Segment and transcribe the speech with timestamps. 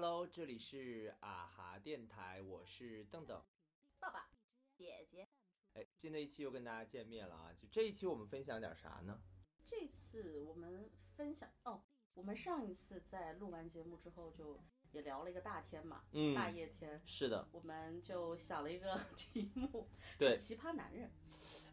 [0.00, 3.42] Hello，这里是啊哈电台，我是邓邓。
[3.98, 4.30] 爸爸，
[4.72, 5.28] 姐姐，
[5.74, 7.52] 哎，新的一期又跟大家见面了啊！
[7.60, 9.20] 就这一期我们分享点啥呢？
[9.64, 11.82] 这次我们分享哦，
[12.14, 14.62] 我们上一次在录完节目之后就
[14.92, 21.10] 也聊了一个大天嘛，嗯大夜天，是的，我们就想了一个 题目，对奇葩男人。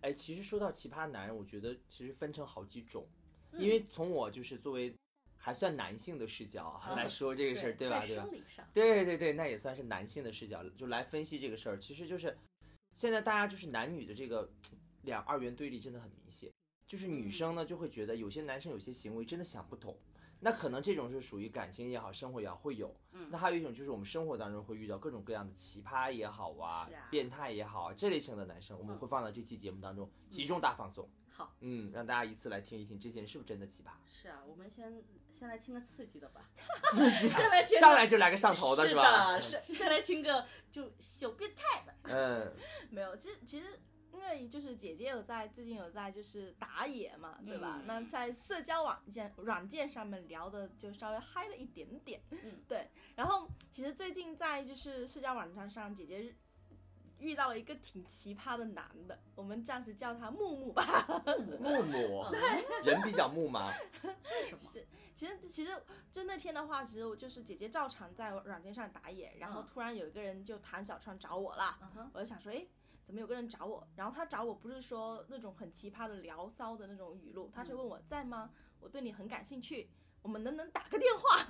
[0.01, 3.07] 哎，其实说到奇葩男人，我觉得其实分成好几种，
[3.51, 4.97] 嗯因为从我就是作为
[5.45, 8.03] 还算男性的视角来说这个事儿，对吧？
[8.03, 8.27] 对吧
[8.73, 11.77] 对对对，那也算是男性的视角，就来分析这个事儿。
[11.77, 12.35] 其实就是
[12.95, 14.49] 现在大家就是男女的这个
[15.03, 16.51] 两二元对立真的很明显，
[16.87, 19.95] 就是女嗯生呢就会觉得有些男生有些行为真的想不通，
[20.39, 22.91] 那可能这种是属于感情也好，生活也好会有。
[23.11, 31.07] 嗯那还有一种就是我们生活当中会遇到各种各样的奇葩也好啊，啊变态也好啊，这类型的男生，我们嗯会放到这期节目当中集中大放送。
[31.35, 33.89] 好，嗯，让大家一次来听一听这些人是不是真的奇葩。
[34.05, 36.49] 是啊，我们先先来听个刺激的吧，
[36.93, 39.33] 刺激， 先来听上来就来个上头的是吧？
[39.33, 42.53] 的，是先来听个就小变态的，嗯，
[42.89, 43.65] 没有，其实其实
[44.13, 47.79] 因为就是姐姐有在最近有在就是打野嘛，对吧？
[47.81, 52.89] 嗯那在社交软件软件上面聊的就稍微嗨了一点点，嗯，对。
[53.13, 56.33] 然后其实最近在就是社交网站上，姐姐
[57.19, 60.83] 遇到了一个挺奇葩的男的，我们暂时叫他木木吧。
[61.59, 63.69] 木木， 嗯人比较木吗？
[64.03, 64.59] 为什么？
[64.59, 65.71] 是，其实其实
[66.11, 72.65] 就那天的话，其实我就是姐姐照常在软件上打野，然后嗯突然有一个人就弹小川找我啦，嗯哼，我就想说，哎，
[73.05, 73.87] 怎么有个人找我？
[73.95, 78.51] 然后他找我不是说那种很奇葩的聊骚的那种语录，他是问我在吗？
[78.79, 79.89] 我对你很感兴趣，
[80.25, 81.47] 我们能不能打个电话？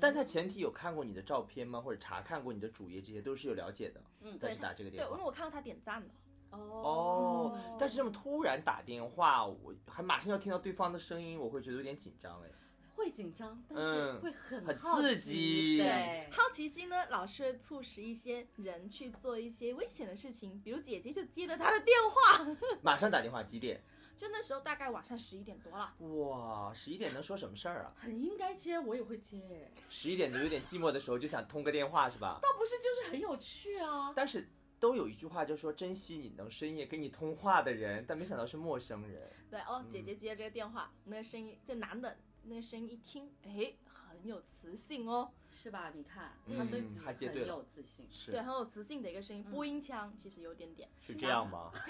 [0.00, 1.80] 但他前提有看过你的照片吗？
[1.80, 4.00] 或者查看过你的主页，这些都是有了解的。
[4.20, 5.26] 嗯再去打这个对，电话对因为。
[5.26, 6.08] 我看到他点赞了。
[6.52, 12.50] 哦，但是这么突然打电话，我还马上要听到对方的声音，我会觉得有点紧张哎。
[12.94, 23.82] 会紧张，但嗯是会很很刺激对，好奇心呢，老是会促使一些人去做一些危险的事情，比如姐姐就接了他的电话，马上打电话几点？
[24.16, 25.94] 就那时候大概晚上十一点多了。
[25.98, 27.92] 哇，十一点能说什么事儿啊？
[27.96, 32.38] 很应该接，我也会接，十一点就有点寂寞的时候，就想通个电话是吧？
[32.42, 34.12] 倒不是就是很有趣啊。
[34.14, 34.48] 但是
[34.78, 39.30] 都有一句话，就说珍惜你能深夜跟你通话的人，但没想到是陌生人。
[39.50, 45.90] 对哦，嗯姐姐接这个电话，那个声音，这男的那个声音一听，哎，很有磁性哦，是吧？
[45.94, 46.82] 你看，嗯他对
[47.12, 48.06] 自己很有自信。
[48.10, 50.88] 是对，很有磁性的一个声音，嗯播音腔其实有点点。
[51.00, 51.72] 是这样吗？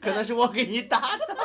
[0.00, 1.36] 可能是我给你打的，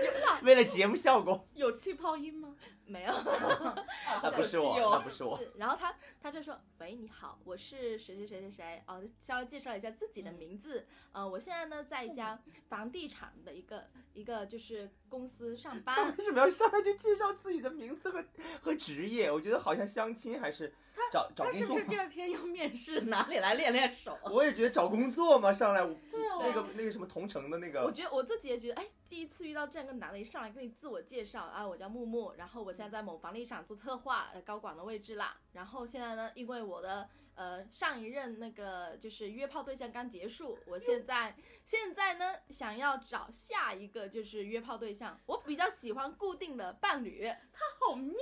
[0.42, 1.46] 为了节目效果。
[1.54, 2.54] 有气泡音吗？
[2.86, 3.12] 没有，
[4.22, 5.36] 他不是我，那不是我。
[5.36, 18.24] 是，然后他他就说，喂，你好，我是谁谁谁谁谁，哦，稍微介绍一下自己的名字，呃，我现在呢在一家房地产的一个一个就是公司上班，为什么要上来就介绍自己的名字和
[18.62, 19.30] 和职业？
[19.30, 20.72] 我觉得好像相亲还是
[21.12, 21.84] 找找工作他是不是。
[21.84, 23.02] 第二天要面试？
[23.02, 24.18] 哪里来练练手？
[24.32, 35.36] 我也觉得找工作嘛，上来我对啊那个那个什么同城的那个，我觉得我自己也觉得，哎，第一次遇到这样一个男的，一上来跟你自我介绍啊，我叫木木，然后我现在在某房地产做策划，呃，高管的位置啦。
[35.52, 37.08] 然后现在呢，因为我的
[37.38, 47.30] 呃上一任那个就是约炮对象刚结束，我现在现在呢想要找下一个就是约炮对象，我比较喜欢固定的伴侣。
[47.52, 48.14] 他好妙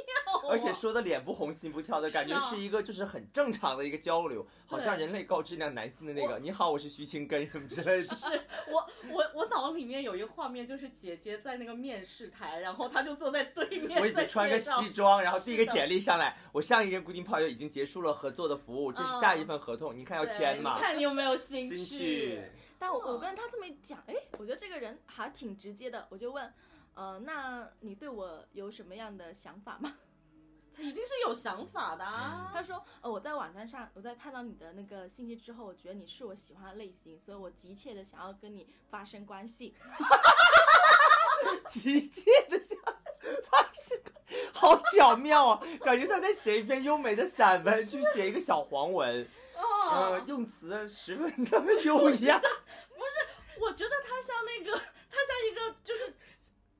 [0.42, 0.50] 哦！
[0.50, 8.14] 而且说的脸不红心不跳的感觉， 是一个就是很正常的一个交流，好像人类高质量男性的那个“你好，我是徐青根”什么之类的。
[8.14, 8.26] 是
[8.70, 16.36] 我我我脑里面有一个画面，就是姐姐在那个面试台，然后她就坐在对面，我已在经穿个西装，然后递个简历上来。
[16.52, 20.78] 我上一任固定炮友已经结束了合作的服务，这是下一份合同，你看要签你吗？
[20.80, 22.50] 看你有没有兴兴趣趣？
[22.78, 26.52] 但我我跟他这么一讲，哎，我觉得这个人还挺直接的，我就问，
[26.94, 29.96] 呃，那你对我有什么样的想法吗？
[30.74, 32.50] 他一定是有想法的啊。
[32.52, 39.72] 他说：“呃，我在网站上，我在看到你的那个信息之后，我觉得你是我喜欢的类型，所以我急切的想要跟你发生关系。
[41.72, 42.78] 急切的想
[43.50, 43.98] 发生，
[44.52, 45.60] 好巧妙啊！
[45.84, 52.38] 感觉他在写一篇优美的散文， 去写一个小黄文，哦呃，用词十分的优雅。
[52.38, 56.14] 不是我觉得他像那个，他像一个就是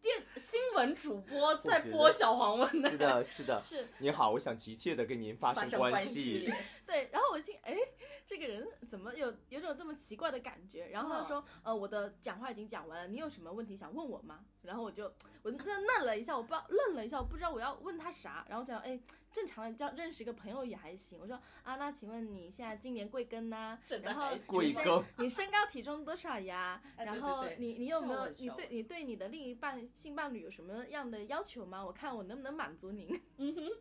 [0.02, 3.61] 电新闻主播在播小黄文是的，是的。
[3.65, 6.55] 是您好，我想急切的跟您发生关系系。。
[6.87, 7.77] 对，然后我一听，哎，
[8.25, 10.87] 这个人怎么有有种这么奇怪的感觉？
[10.88, 14.44] 然后他就说，呃，我的讲话已经讲完了，你有什么问题想问我吗？
[14.62, 15.12] 然后我就
[15.43, 18.44] 我就愣了一下，我不知道愣了一下，我不知道我要问他啥。
[18.49, 19.00] 然后想，哎，
[19.32, 21.19] 正常的叫认识一个朋友也还行。
[21.21, 23.79] 我说啊，那请问你现在今年贵庚呢？
[24.03, 26.81] 然后真的还行你身贵庚你身高体重多少呀？
[26.99, 31.84] 然后你你有没有你对你对你的另一半性伴侣有什么样的要求吗？
[31.84, 33.08] 我看我能不能满足您。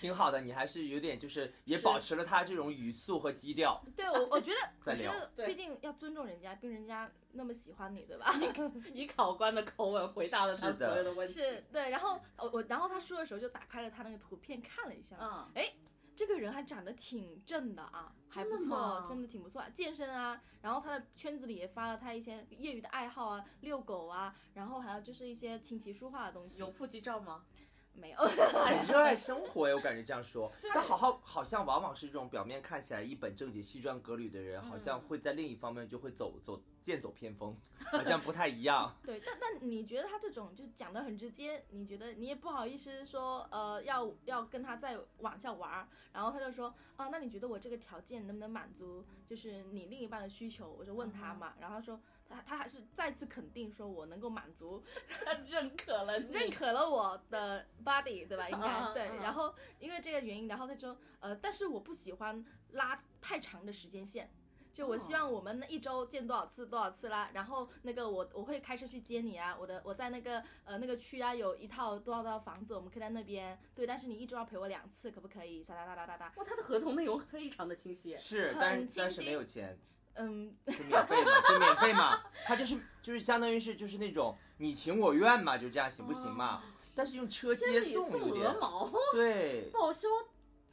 [0.00, 3.80] 挺好的，你还是有点就是也保持了他这种语速和基调。
[3.94, 5.04] 对我，我觉得， 我觉
[5.36, 8.34] 得，毕竟要尊重人家，毕竟人家那么喜欢你，对吧？
[8.92, 11.34] 以考官的口吻回答了他所有的问题。
[11.34, 15.48] 是对，然后我我，然后他说的时候就打开了他那个图片看了一下，嗯，
[16.14, 19.60] 这个人还长得挺正的啊，还不错吗，真的挺不错。
[19.60, 27.44] 啊，健身啊，然后他的圈子里也发了他一些业余的爱好啊，遛狗啊，然后还有就是一些琴棋书画的东西，有腹肌照吗？
[27.94, 28.18] 没有？
[28.18, 30.50] 很热爱生活呀，我感觉这样说。
[30.74, 37.56] 但好好好像往往是这种表面看起来一本正经、西装革履的人，好像会在另一方面就会走走剑走偏锋，
[37.90, 38.96] 好像不太一样。
[39.04, 50.74] 对，但但你觉得他这种就讲的很直接，你觉得你也不好意思说，呃，要要跟他再往下玩儿，然后他就说，啊，那你觉得我这个条件能不能满足，就是你另一半的需求？
[50.78, 52.00] 我就问他嘛，然后他说
[52.32, 54.82] 他他还是再次肯定说我能够满足，
[55.24, 58.48] 他认可了，认可了我的 body，对吧？
[58.48, 64.32] 应该对然后因为这个原因，然后他说，呃，但是我不喜欢拉太长的时间线。
[64.74, 75.62] 就我希望我们那一周见多少次多少次啦，然后那个我我会开车去接你啊，我的我在那个呃那个区啊有一套多少多少房子，我们可以在那边对，但是你一周要陪我两次，可不可以？
[75.62, 78.16] 哒哒哒哒哒哒，哇，他的合同内容非常的清晰。
[78.16, 79.78] 是，很清但但是晰没有钱，
[80.14, 82.20] 嗯，就免费嘛，就免费嘛。
[82.44, 86.62] 他就是就是相当于是就是那种你情我愿嘛，就这样行不行嘛？
[86.94, 89.70] 但是用车接送有点毛，对。
[89.72, 90.08] 报销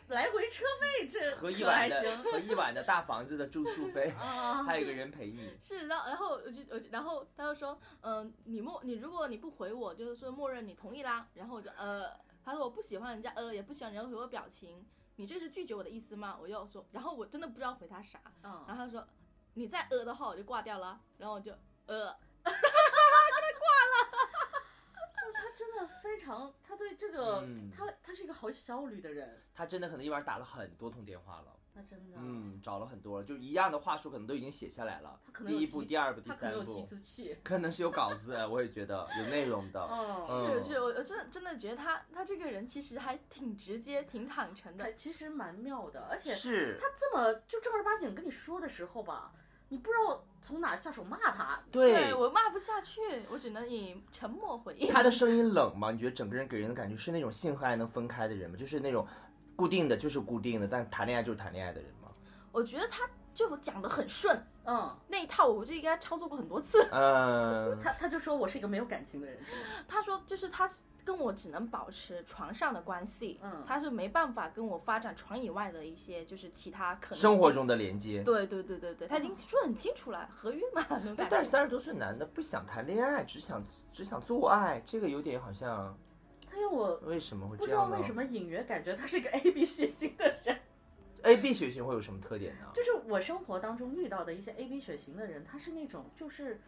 [0.10, 4.64] 来回车费，这和一晚的和一晚的大房子的住宿费，啊。
[4.68, 5.50] 还有一个人陪你。
[5.62, 12.10] 是，然后然后我就我就然后他就说，嗯、你默你如果你不回我，就是说默认你同意啦，然后我就呃，
[12.44, 14.86] 他说我不喜欢人家呃，也不喜欢人家回我表情，
[15.16, 16.38] 你这是拒绝我的意思吗？
[16.42, 19.08] 我又说，然后我真的不知道回他啥，嗯然后他说
[19.60, 21.52] 你再呃的话我就挂掉了，然后我就
[21.86, 24.10] 呃，他挂了。
[25.34, 27.70] 他真的非常，他对这个，嗯。
[27.70, 35.20] 他他是一个好有效率的人，他真的可能一晚上打了很多通电话了，那真的，嗯，找了很多了，就一样的话术可能都已经写下来了。
[35.26, 35.44] 他可。
[35.44, 39.82] 能有第一步、提第二步、第他可能三步，有提词器，可能是有稿子， 我也觉得有内容的。
[39.92, 40.64] 嗯，嗯。
[40.64, 49.34] 是是，我我真的真的觉得他他这个人其实还挺直接、挺坦诚的，其实蛮妙的，而且是，他这么就正儿八经跟你说的时候吧，
[49.70, 53.00] 你不知道从哪下手骂他，对我骂不下去，
[53.32, 54.92] 我只能以沉默回应。
[54.92, 55.92] 他的声音冷吗？
[55.92, 58.58] 你觉得整个人给人的感觉是那种性和爱能分开的人吗？
[58.58, 59.08] 就是那种
[59.56, 62.10] 固定的就是固定的，但谈恋爱就是谈恋爱的人吗？
[62.52, 63.08] 我觉得他
[63.48, 66.86] 就讲的很顺，嗯，那一套我就应该操作过很多次。
[66.92, 69.40] 嗯，他他就说我是一个没有感情的人，
[69.88, 70.70] 他说就是他
[71.06, 77.50] 跟我只能保持床上的关系，嗯他是没办法跟我发展床以外的一些就是其他可能生活。
[77.50, 78.22] 中的连接。
[78.24, 80.86] 对对对对对，他已经说的很清楚了，合约嘛。
[81.30, 83.64] 但是三十多岁男的不想谈恋爱，只想
[83.94, 85.98] 只想做爱，这个有点好像
[86.48, 87.88] 他让我为什么会不这样呢？
[87.88, 90.60] 知道为什么隐约感觉他是个 A B 血型的人。
[91.24, 92.70] A B 血型会有什么特点呢？
[92.74, 96.60] 就是我生活当中遇到的一些 A B 血型的人，他是那种就是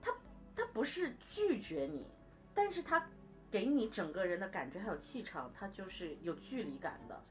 [0.00, 0.12] 他
[0.54, 2.06] 他不是拒绝你，
[2.54, 3.08] 但是他
[3.50, 7.22] 给你整个人的感觉还有气场，他就是有距离感的。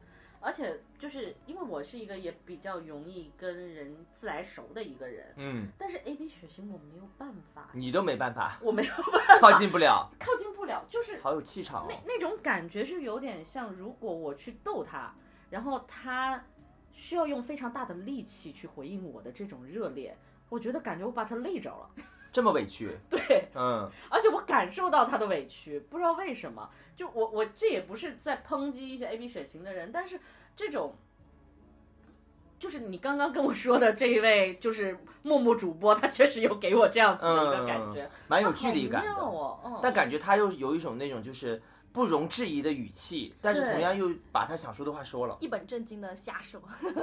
[0.43, 11.88] 而且就是因为我是一个也比较容易跟人自来熟的一个人，嗯，但是 A B 血型我没有办法，你都没办法，我没有办 法靠近不了，靠近不了，就是好有气场哦。
[11.88, 15.13] 那那种感觉是有点像，如果我去逗他，
[15.51, 16.43] 然后他
[16.91, 20.17] 需要用非常大的力气去回应我的这种热烈，
[20.50, 21.88] 我觉得感觉我把他累着了。
[22.34, 26.67] 这么委屈，对，嗯，而且我感受到他的委屈，不知道为什么。
[26.96, 30.20] 就我我这也不是在抨击一些 A B 血型的人，但是
[30.55, 30.96] 这种。
[32.58, 39.22] 就是你刚刚跟我说的这一位，就是木木主播，他确实有给我这样子的一个感觉，蛮有距离感好妙的。
[39.24, 41.60] 哦，嗯，但感觉他又有一种那种就是
[41.93, 46.62] 不容置疑的语气，但是同样又把他想说的话说了，一本正经的瞎说，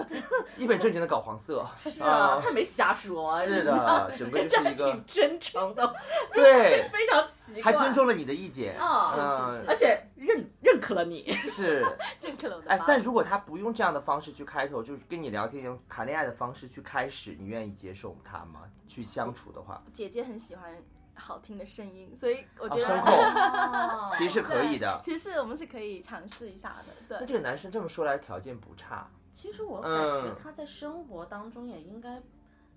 [0.56, 1.66] 一本正经的搞黄色。
[1.78, 5.94] 是啊，他没瞎说，是的，整个就是一个挺真诚的，
[6.32, 8.78] 对， 非常奇怪，还尊重了你的意见。
[8.78, 9.14] 啊。
[9.16, 11.30] 嗯，而且认认可了你。
[11.44, 11.80] 是，
[12.22, 18.62] 认可了我的哎。，但如果他不用这样的方式去开头，就是跟你聊天用谈恋爱的方式去开始，你愿意接受他吗？
[18.86, 20.72] 去相处的话，姐姐很喜欢
[21.18, 25.00] 好听的声音，所以我觉得、哦声控 其实是可以的。
[25.02, 26.92] 其实我们是可以尝试一下的。
[27.08, 32.14] 对，那这个男生这么说来条件不差，其实我感觉他在生活当中也应该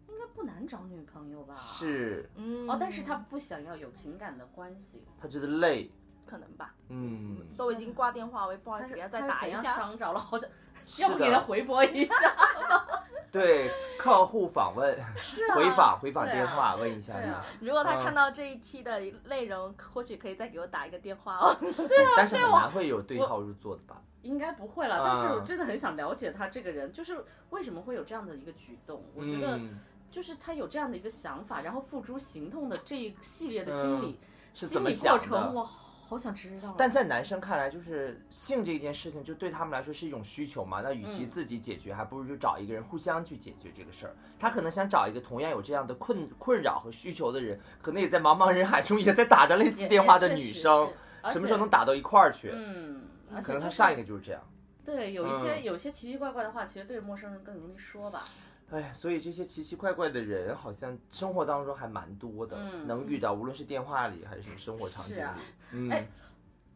[0.08, 1.56] 应该不难找女朋友吧？
[1.58, 5.90] 是嗯，哦，但是他不想要有情感的关系，他觉得累，
[6.26, 9.76] 可能吧，嗯，都已经挂电话，我也不好意思给他再打一下。
[9.76, 10.20] 伤着了？
[10.20, 10.50] 好像
[10.98, 12.16] 要不给他，回拨一下？
[13.34, 17.22] 对客户访问、是啊，回访、回访电话问一下你。
[17.22, 21.56] 对啊，如果他嗯看到这一期的内容，或许可以再给我打一个电话哦。
[21.62, 24.02] 对啊，但是很难会有对号入座的吧？
[24.22, 25.02] 应该不会了。
[25.06, 29.04] 但是我啊真的很想了解他这个人，就是为什么会有这样的一个举动？
[29.16, 29.80] 我觉得嗯，
[30.12, 34.20] 就是他有这样的一个想法，然后付诸行动的这一系列的心理、
[34.54, 35.52] 心理过程，的？
[35.52, 35.70] 我
[36.12, 36.76] 好想知道啊。
[36.78, 40.82] 但在男生看来，就是性这一件事情，就对他们来说是一种需求嘛。
[40.82, 44.14] 那与其嗯自己解决，还不如就找一个人互相去解决这个事儿。
[44.38, 50.90] 他可能想找一个同样有这样的困困扰和需求的人，可能也在茫茫人海中也在打着类似电话的女生
[51.32, 52.52] 什么时候能打到一块儿去？
[52.54, 53.04] 嗯，
[53.42, 54.42] 可能他上一个就是这样。
[54.84, 58.24] 对有一些、嗯有一些奇奇怪怪的话，其实对陌生人更容易说吧。
[58.72, 65.16] 哎，所以这些奇奇怪怪的人，好像生活当中还蛮多的，嗯能遇到，无论是电话里还是生活场景里。
[65.16, 65.40] 是啊
[65.74, 66.08] 嗯、哎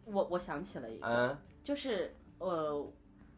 [0.05, 2.85] 我我想起了一个，嗯就是呃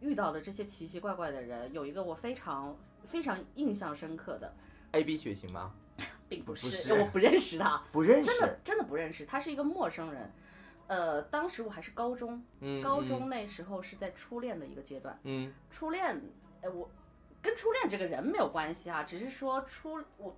[0.01, 4.53] 遇到的这些奇奇怪怪的人，有一个我非常非常印象深刻的
[4.91, 5.73] ，，A B 血型吗？
[6.27, 8.29] 并不是，是我不认识他，不认识。
[8.29, 10.29] 真的真的不认识，他是一个陌生人。
[10.87, 15.17] 呃，当时我还是高中，嗯，高中那时候是在初恋的一个阶段。
[15.23, 15.53] 嗯。
[15.71, 16.21] 初恋，
[16.61, 16.89] 呃，我
[17.47, 20.35] 跟初恋这个人没有关系啊，只是说初我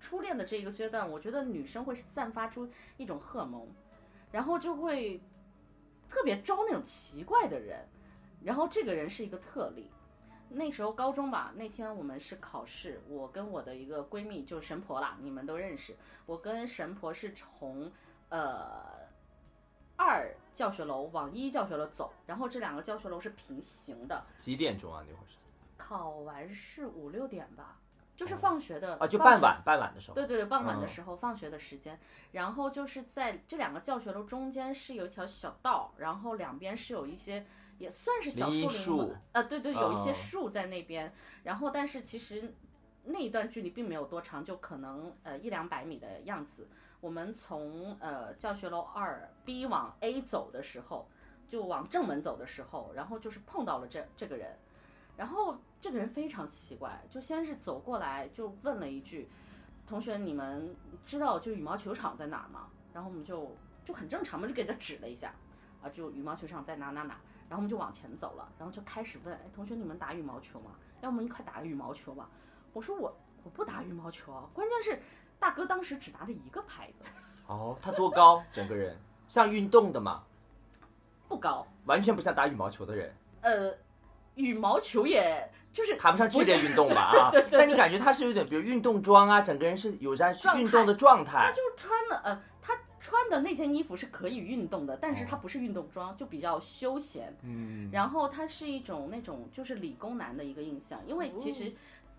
[0.00, 3.68] 初恋的这个阶段，我觉得女生会散发出一种荷尔蒙，
[4.32, 5.22] 然后就会
[6.08, 7.88] 特别招那种奇怪的人，
[8.42, 9.92] 然后这个人是一个特例。
[10.48, 15.94] 那时候高中吧，那天我们是考试，我跟我的一个闺蜜就是神婆啦，你们都认识。
[16.26, 17.92] 我跟神婆是从
[18.30, 19.08] 呃
[19.94, 24.26] 二教学楼往一教学楼走，然后这两个教学楼是平行的。
[24.36, 25.04] 几点钟啊？
[25.08, 25.36] 那会儿是
[25.80, 27.78] 考完是五六点吧，
[28.14, 30.14] 就是放学的啊，就傍晚傍晚的时候。
[30.14, 30.88] 对对对，傍晚的嗯。
[30.88, 31.98] 时候，放学的时间，
[32.32, 37.46] 然后就是在这两个教学楼中间是有一条小道，然后两边是有一些
[37.78, 40.14] 也算是小树林树嘛，呃，对对，有一些哦。
[40.14, 41.12] 树在那边，
[41.44, 42.54] 然后但是其实
[43.04, 46.68] 那一段距离并没有多长，就可能呃一两百米的样子。
[47.00, 51.08] 我们从呃教学楼二 B 往 A 走的时候，
[51.48, 54.58] 就往正门走的时候，然后就是碰到了这这个人，
[55.20, 59.28] 然后这个人非常奇怪，就先是走过来就问了一句
[59.86, 60.74] ：“同学，你们
[61.04, 65.34] 知道就羽毛球场在哪儿吗？”然后我们就就很正常嘛，就给他指了一下，
[65.82, 70.70] 啊，就羽毛球场在哪哪哪，然后我们就往前走了，然后就开始问：“哎，同学，你们打羽毛球吗？
[71.02, 72.26] 要么一块打羽毛球吧。”
[72.72, 75.02] 我说我我不打羽毛球啊，关键是
[75.38, 77.04] 大哥当时只拿着一个拍子，
[77.46, 78.42] 哦，他多高？
[78.54, 78.98] 整个人
[79.28, 80.24] 像运动的嘛，
[81.28, 83.76] 不高，完全不像打羽毛球的人，呃，
[84.34, 87.30] 羽毛球也就是谈不上剧烈运动吧 啊。
[87.30, 91.52] 对对对但你感觉他是有点，比如运动装啊，整个人是有在运动的状态他态。
[91.52, 97.34] 就穿的呃，他穿的那件衣服是可以运动的，但是它不是运动装，就比较休闲。
[97.42, 101.72] 嗯，然后他是一种那种就是理工男的一个印象，因为其实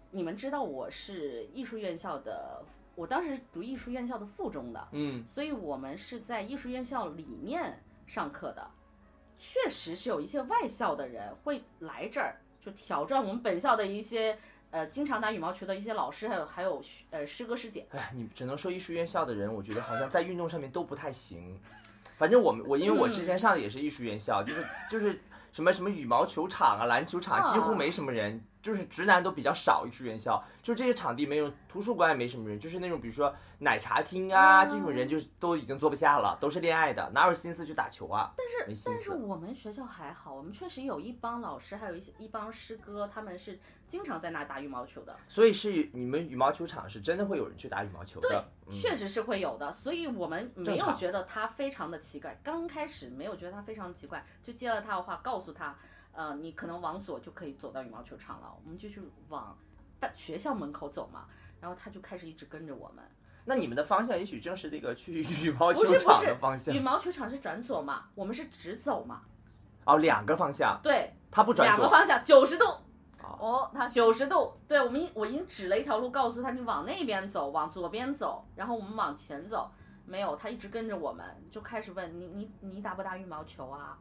[0.10, 2.64] 你们知道我是艺术院校的，
[2.96, 8.68] 我当时是读艺术院校的附中的，嗯，所以我们是在艺术院校里面上课的。
[9.44, 14.38] 确实是有一些外校的人会来这儿，就挑战我们本校的一些
[14.70, 17.88] 呃经常打羽毛球的一些老师，还有还有呃师哥师姐。
[17.90, 21.60] 哎，你只能说艺术院校的人，我觉得好像在运动上面都不太行。
[22.18, 25.20] 反正我们我因为我之前上的也是艺术院校，就是就是
[25.52, 29.86] 什么什么羽毛球场啊、篮球场几乎没什么人，就是直男都比较少。
[29.86, 38.32] 艺术院校就这些场地没有，图书馆也没什么人，就是那种比如说奶茶厅啊这种人，就是都已经坐不下了，都是恋爱的，哪有心思去打球啊？
[38.38, 39.12] 但是但是。
[39.12, 49.72] 我们学校还好，我们确实有一帮老师，还有一些一帮师哥，他们是经常在那打羽毛球的，所以是你们羽毛球场是真的会有人去打羽毛球的，嗯确实是会有的。
[49.72, 55.76] 所以我们没有觉得他非常的奇怪，刚开始没有觉得他非常奇怪，就接了他的话，告诉他，
[56.14, 59.58] 呃，你可能往左就可以走到羽毛球场了，我们就去往
[60.00, 61.26] 大学校门口走嘛。
[61.60, 63.04] 然后他就开始一直跟着我们。
[63.46, 69.22] 那你们的方向也许正是这个去羽毛球不是不是场的方，向羽毛球场是转左嘛，我们是直走嘛。
[69.86, 72.66] 哦，两个方向，对，他不转左，两个方向九十度，
[73.20, 79.72] 哦，他九十度，对我们已我已经指了一条路，告诉他你往那边走，往左边走，然后我们往前走。
[80.06, 83.98] 没有，他一直跟着我们，就开始问你你你打不打羽毛球啊？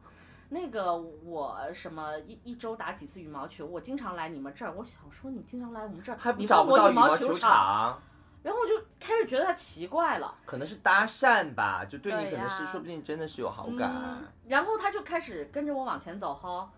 [0.53, 3.65] 那个我什么一一周打几次羽毛球？
[3.65, 7.97] 我经常来你们这儿，我想说你经常来我们这儿，还不到问我羽毛球，场，
[8.43, 13.89] 然后我就开始觉得他奇怪了，可能是搭讪吧，就对你可能是说不定真的是有好感。
[13.95, 16.69] 嗯，然后他就开始跟着我往前走哈，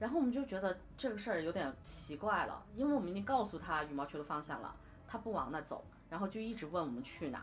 [0.00, 4.74] 然后我们就觉得这个事儿有点奇怪了，因为我们已经告诉他羽毛球的方向了，
[5.06, 7.40] 他不往那走，然后就一直问我们去哪，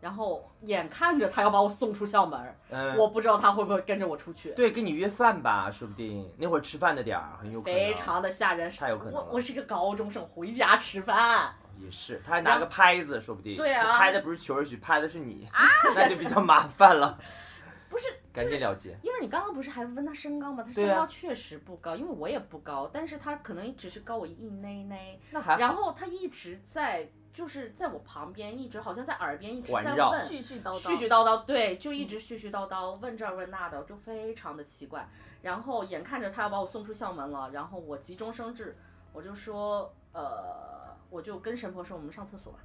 [0.00, 7.78] 然后眼看着他要把我送出校门，嗯，我不知道他会不会跟着我出去，对跟你约饭吧，说不定那会儿吃饭的点儿很有可能。
[7.78, 8.70] 非常的吓人。
[8.70, 11.54] 太有可能了我我是个高中生，回家吃饭。
[11.78, 13.56] 也是，他还拿个拍子，说不定。
[13.56, 17.18] 对啊拍的不是裘儿许，拍的是你，啊那就比较麻烦了。
[17.88, 18.98] 不是，赶紧了结。
[19.02, 20.64] 因为你刚刚不是还问他身高吗？
[20.66, 25.20] 他身高确实不高，因为我也不高，但是他可能只是高我一内内。
[25.30, 35.06] 那还然后他一直在，就是在我旁边，一直好像在耳边一直在问，絮絮叨叨，絮絮叨叨，对，就一直絮絮叨叨，问这儿问那的，就非常的奇怪。
[35.42, 38.74] 然后眼看着他要把我送出校门了，然后我急中生智，
[39.12, 42.58] 我就说，呃，我就跟神婆说我们上厕所吧。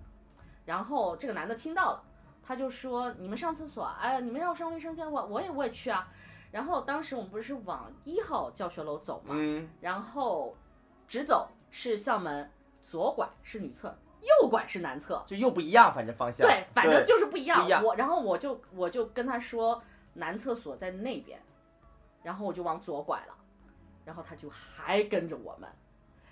[0.63, 2.03] 然后这个男的听到了，
[2.41, 6.07] 他就说你们上厕所啊，哎呀，你们要上卫生间，我我也我也去啊。
[6.49, 10.55] 然后当时我们不是往一号教学楼走嘛，嗯，然后
[11.09, 12.49] 直走是校门，
[12.81, 15.23] 左拐是女厕，右拐是男厕。
[15.27, 16.47] 就又不一样，反正方向。
[16.47, 17.65] 对，反正就是不一样。
[17.65, 19.81] 一样我然后我就我就跟他说
[20.13, 21.39] 男厕所在那边，
[22.23, 23.33] 然后我就往左拐了，
[24.05, 25.69] 然后他就还跟着我们，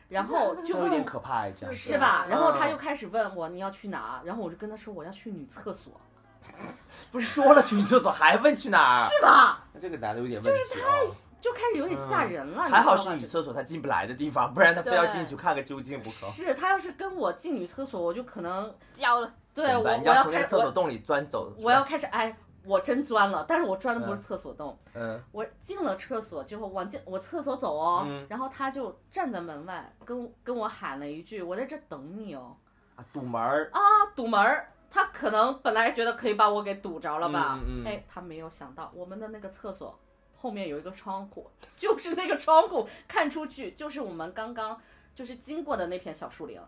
[0.08, 2.26] 然后就就有点可怕哎，这样是吧？
[2.30, 5.94] 然后他嗯又开始问我你要去哪，然后我就跟他说我要去女厕所，
[7.12, 9.10] 不是说了去女厕所，还问去哪儿？
[9.10, 9.64] 是吧？
[9.74, 11.08] 那这个男的有点问题哦。
[11.42, 12.66] 就开始有点吓人了。
[12.66, 16.10] 你还好是女厕所，他进不来的地方，不然他非要进去看个究竟不可。
[16.10, 21.54] 是他要是跟我进女厕所，我就可能交了，对我要从那个厕所洞里钻走。
[21.60, 24.78] 我要开始哎，我真钻了，但是我钻的不是嗯厕所洞。
[24.94, 32.54] 嗯，我进了厕所之后，往进我厕所走哦，嗯然后他就站在门外跟跟我喊了一句：“我在这等你哦。
[32.98, 33.80] 啊堵门儿。”啊，
[34.14, 34.70] 堵门儿。
[34.92, 37.60] 他可能本来觉得可以把我给堵着了吧？
[37.66, 39.98] 嗯嗯哎，他没有想到我们的那个厕所
[40.36, 44.80] 后面有一个窗户，就是那个窗户看出去就是我们刚刚
[45.14, 46.60] 就是经过的那片小树林，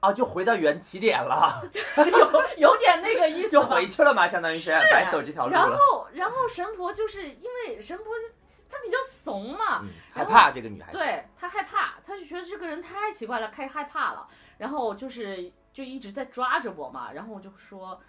[0.00, 1.62] 啊，就回到原起点了，
[1.96, 5.64] 有有点那个意思就回去了嘛，相当于是白走这条路然。
[5.66, 8.06] 后，然后神婆就是因为神婆
[8.68, 10.98] 她比较怂嘛，嗯，害怕这个女孩子。
[10.98, 14.26] 对她害怕，她就觉得这个人太奇怪了，开始害怕了，
[14.58, 18.00] 然后就是就一直在抓着我嘛，然后我就说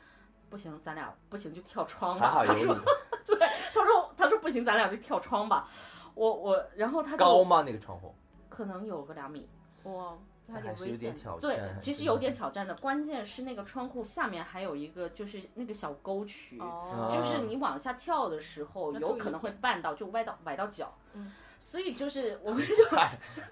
[0.50, 2.44] 不行，咱俩不行就跳窗吧。
[2.46, 2.76] 他说
[3.26, 3.38] 对。
[3.74, 5.70] 他说他说不行，咱俩就跳窗吧。
[6.14, 7.64] 我我然后他高吗？
[7.66, 8.14] 那个窗户？
[8.50, 9.48] 可能有个两米，
[9.84, 11.14] 哇，那还还是有挺危险的。
[11.14, 11.42] 点挑战。
[11.42, 12.76] 对其实有点挑战的。
[12.76, 20.94] 关键是那个窗户下面还有一个就是那个小沟渠，哦，就是你往下跳的时候有可能会绊到，就歪到崴到脚。
[21.14, 22.76] 嗯，所以就是我们就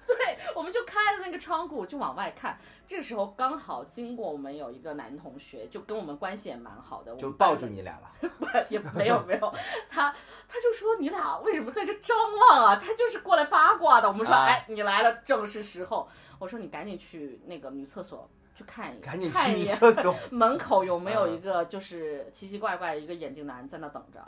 [0.07, 2.57] 对，我们就开了那个窗户就往外看。
[2.87, 8.65] 这个时候刚好经过我们有一个男同学，就跟我们关系也蛮好的，我就抱住你俩了。
[8.67, 9.53] 也没有没有，
[9.91, 10.11] 他
[10.47, 12.75] 他就说你俩为什么在这张望啊？
[12.75, 14.07] 他就是过来八卦的。
[14.07, 16.09] 我们说，啊哎，你来了，正是时候。
[16.39, 20.15] 我说你赶紧去那个女厕所去看一眼，赶紧去女看一眼厕所。
[20.31, 24.25] 门口有没有嗯一个就是奇奇怪怪的一个眼镜男在那等着。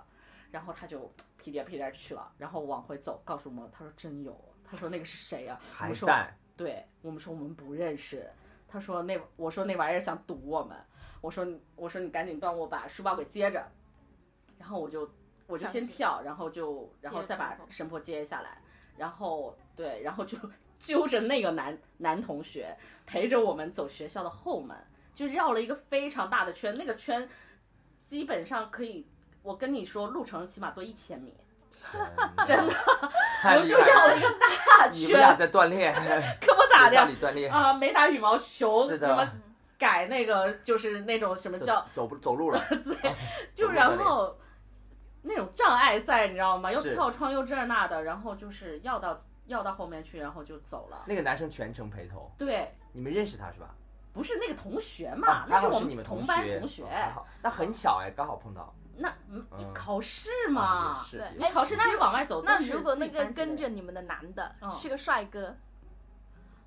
[0.51, 6.31] 然后他就屁颠屁颠去了，然后往回走，告诉我们，他说真有，他说那个是谁呀、我还们说在。
[6.57, 8.29] 对我们说我们不认识，
[8.67, 10.77] 他说那我说那玩意儿想堵我们，
[11.19, 13.65] 我说我说你赶紧帮我把书包给接着，
[14.59, 15.09] 然后我就
[15.47, 18.61] 我就先跳，然后就然后再把神婆接下来，
[18.95, 20.37] 然后对，然后就
[20.77, 24.77] 揪着那个男男同学陪着我们走学校的后门，
[25.15, 27.27] 就绕了一个非常大的圈，那个圈
[28.05, 29.07] 基本上可以，
[29.41, 31.35] 我跟你说路程起码多一千米，
[32.45, 32.75] 真的，
[33.41, 34.93] 太我就绕了一个大圈。
[34.93, 35.93] 你们俩，在锻炼，
[36.39, 37.51] 可不咋的锻炼。
[37.51, 39.27] 啊，没打羽毛球，什么
[39.77, 42.61] 改那个就是那种什么叫走不走路了？
[42.69, 43.15] 对，走
[43.55, 44.37] 就然后
[45.23, 46.71] 那种障碍赛，你知道吗？
[46.71, 51.03] 又跳窗又这那的，然后就是要到要到后面去，然后就走了。
[51.07, 53.73] 那个男生全程陪同，对，你们认识他是吧？
[54.13, 56.83] 不是那个同学嘛，啊，那是我们同班同学。
[57.41, 58.71] 那很巧哎，刚好碰到。
[59.01, 65.55] 那嗯嗯考试啊嘛，是对你考试其实往外走那如果那个跟着你们的男的嗯是个帅哥，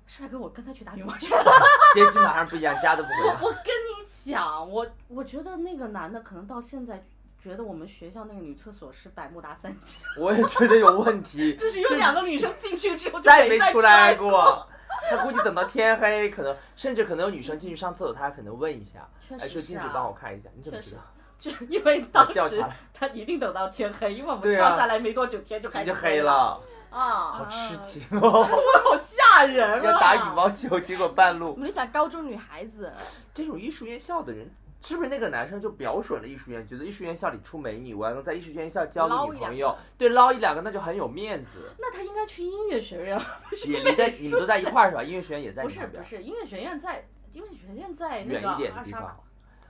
[0.05, 1.35] 帅哥，我跟他去打羽毛球。
[1.95, 3.35] 结局马上不一样，家都不回来。
[3.41, 7.03] 我跟你讲，我我觉得那个男的可能到现在
[7.39, 14.29] 觉得我们学校那个女厕所是百慕达三角， 我也觉得有问题， 就是有两个女生进去之后就再也没再出来过。
[14.29, 14.67] 过。
[15.09, 21.01] 他估计等到天黑，可能甚至可能有女生进去上厕所，他还可能问一下，确哎，说实是啊禁止帮我看一下，你怎么知道？
[21.37, 28.43] 就因为当时他一定等到天黑，因为我们跳下来没多久，天就开始黑了，啊，好痴情 哦！
[28.43, 29.83] 好吓人啊！
[29.83, 31.51] 要打羽毛球，结果半路。
[31.51, 32.91] 我们就想高中女孩子，
[33.33, 34.49] 这种艺术院校的人，
[34.81, 41.69] 是不是那个男生就瞄准了艺术院，觉得艺术院校里出美女，我要能在艺术院校交个女朋友个，对，捞一两个那就很有面子。
[41.77, 43.19] 那他应该去音乐学院，
[43.67, 45.03] 也离在你们都在一块儿是吧？
[45.03, 49.19] 音乐学院也在不是不是，音乐学院在音乐学院在那个远一点的二沙地方。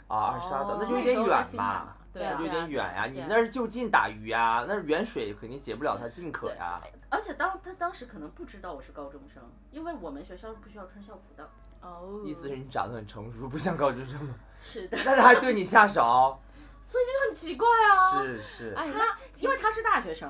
[0.08, 3.06] 啊，二十二岛哦那就有点远吧，对啊那就有点远呀。
[3.08, 6.80] 你那是就近打鱼呀，那是远水肯定解不了它近渴呀。
[7.10, 9.42] 而且当他当时可能不知道我是高中生，
[9.72, 11.50] 因为我们学校是不需要穿校服的。
[11.82, 14.36] 哦，意思是你长得很成熟，不像高中生吗？
[14.58, 16.40] 是的， 但他还对你下手，
[16.82, 18.22] 所以就很奇怪啊。
[18.22, 18.74] 是是。
[18.76, 20.30] 哎，他那因为他是大学生，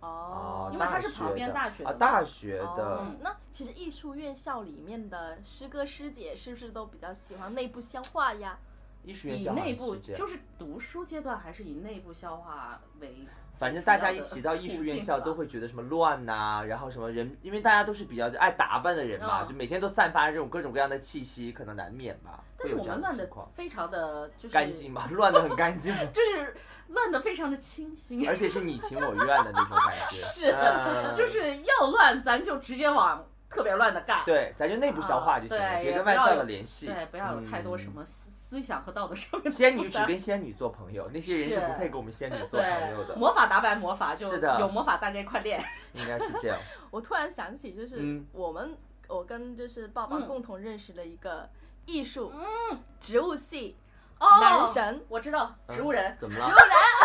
[0.00, 8.58] 哦哦，，因为他是旁边大学的啊，大学的哦，那其实艺术院校里面的师哥师姐是不是都比较喜欢内部消化呀？
[9.04, 13.26] 以艺术院校好像内部是就是读书阶段，还是以内部消化为。
[13.56, 15.46] 反正大家一提到艺术院校，都会。
[15.46, 22.42] 觉得什么乱呐、然后什么人，因为大家都是比较爱打扮的人嘛，嗯就每天都散发这种各种各样的气息，可能难免吧。
[22.56, 26.56] 但是我们乱的非常的就是干净，嘛， 乱的很干净， 就是
[26.88, 28.26] 乱的非常的清新。
[28.28, 30.10] 而且是你情我愿的那种感觉。
[30.10, 34.24] 是嗯就是要乱，咱就直接往特别乱的干。
[34.24, 36.86] 对，咱就内部消化就行了，别跟外校的联系。
[36.86, 43.16] 对，不要有太多什嗯么思思想和道德上面仙女只跟仙女做朋友，那些人是是不配跟我们仙女做朋友的，。
[43.16, 45.62] 魔法打败魔法，就是的有魔法大家一块练。
[45.94, 46.56] 应该是这样。
[46.92, 48.76] 我突然想起，就是嗯我们，
[49.08, 51.48] 我跟就是抱抱嗯共同认识的一个
[51.86, 53.76] 艺术，嗯，植物系
[54.20, 56.46] 哦男神，我知道植物人，怎么了？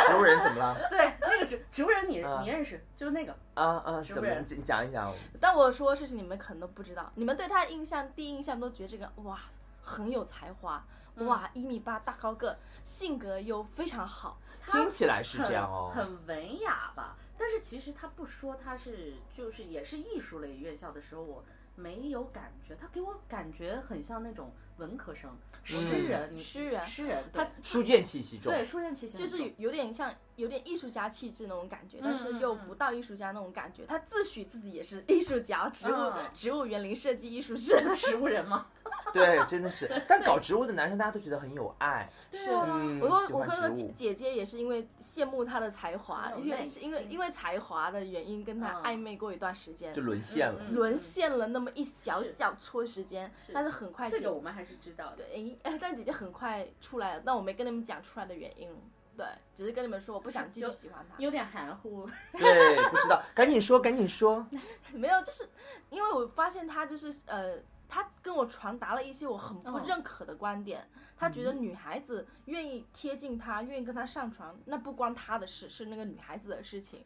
[0.07, 0.87] 植物人 植物人怎么了？
[0.89, 4.03] 对，那个植植物人你嗯你认识，就是那个啊啊，怎么了？
[4.03, 5.11] 植物人你讲一讲。
[5.39, 9.39] 但我说事情你们可能都不知道，你们对他的印象第一印象都觉得这个哇
[9.81, 15.91] 很有才华，嗯哇一米八大高个，性格又非常好，听起来是这样哦。
[15.93, 17.17] 很很文雅吧。
[17.37, 21.43] 但是其实他不说他是就是也是艺术类院校的时候，我
[21.75, 25.29] 没有感觉，他给我感觉很像那种文科生、
[25.63, 28.51] 诗人、诗人诗人，他书卷气息重。
[28.51, 33.85] 对，书卷气息就是有有点像有点艺术家气质那种感觉，但是又不到艺术家那种感觉。
[33.85, 37.75] 他自诩自己也是艺术家，植物、嗯植物园林设计艺术师。
[37.95, 38.67] 植物人吗？
[39.13, 39.89] 对，真的是。
[40.07, 42.09] 但搞植物的男生，大家都觉得很有爱。
[42.31, 43.91] 是，嗯，我说我跟我姐。
[43.95, 50.01] 姐姐也是因为羡慕他的才华，因为因为因为才华的原因跟他嗯暧昧过一段时间就。
[50.01, 50.61] 沦陷了。
[50.67, 55.17] 嗯沦陷了那么一小小撮时间，但是很快姐这个我们还是知道的。
[55.17, 58.69] 对，哎，但姐姐很快出来了，但我没跟你们讲出来的原因，
[59.17, 61.15] 对，只是跟你们说我不想继续喜欢他。
[61.17, 64.45] 有点含糊， 对，不知道，赶紧说，赶紧说。
[64.93, 65.47] 没有，就是
[65.89, 70.87] 因为我发现他就是呃，他跟我传达了一些我很不哦认可的观点。
[71.17, 77.03] 他觉得女孩子愿意贴近他，愿意跟他上床，那不关他的事，是那个女孩子的事情。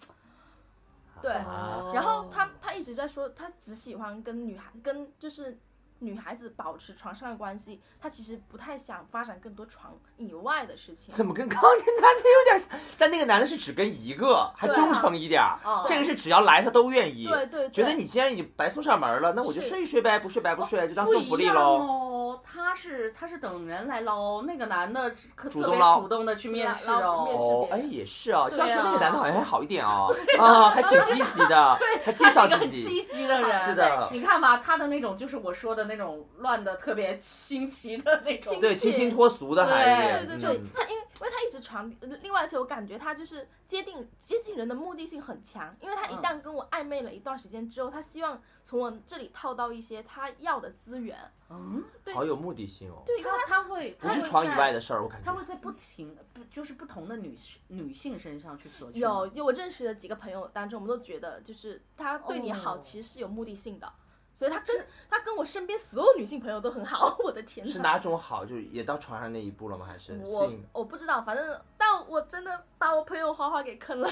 [1.20, 5.58] 对，啊然后他他一直在说，他只喜欢跟女孩跟就是
[6.04, 11.14] 女孩子保持床上的关系，她其实不太想发展更多床以外的事情。
[11.14, 12.80] 怎么跟刚刚那男的有点像？
[12.98, 15.42] 但那个男的是只跟一个，还忠诚一点
[15.88, 17.26] 这个是只要来他都愿意。
[17.26, 22.12] 对对对觉得你既然已经白送上门了，那我就睡一睡呗，不睡白不睡，就当送福利喽。
[22.34, 26.00] 哦，他是他是等人来捞，那个男的可特别主动捞。
[26.02, 27.48] 主动的去面试捞捞面试哦。
[27.48, 32.84] 哦，哎，也是啊，这样说对啊那个男的好像还好一点哦，啊，还挺积极的， 还介他是一个很绍自己。
[32.84, 34.10] 积极的人，是的。
[34.12, 51.18] 你看吧，他的那种就是我说的那种乱的特别新奇的那种，对，清新脱俗的还是，对对对就，因为因为他一直传，呃另外而且我感觉他就是接近接近人的目的性很强，因为他一旦跟我暧昧了一段时间之后，他希望从我这里套到一些他要的资源。
[51.50, 55.26] 嗯，好有目的性哦，对，因为他他会不是床以外的，事儿，我感觉。
[55.26, 55.34] 他。
[55.34, 57.36] 会在不停不就是不同的女
[57.68, 59.00] 女性身上去索取。
[59.00, 62.80] 有吗，就我认识的几个朋友当中，我们都觉得就是他对你好哦。
[62.80, 63.92] 其实是有目的性的，
[64.34, 67.16] 所以他跟他跟我身边所有女性朋友都很好。
[67.24, 68.00] 我的天是哪！
[68.00, 68.44] 种好？
[68.46, 69.86] 就也到床上那一步了吗？
[69.88, 74.10] 还是我我不知道，反正但我真的把我朋友花花给坑了。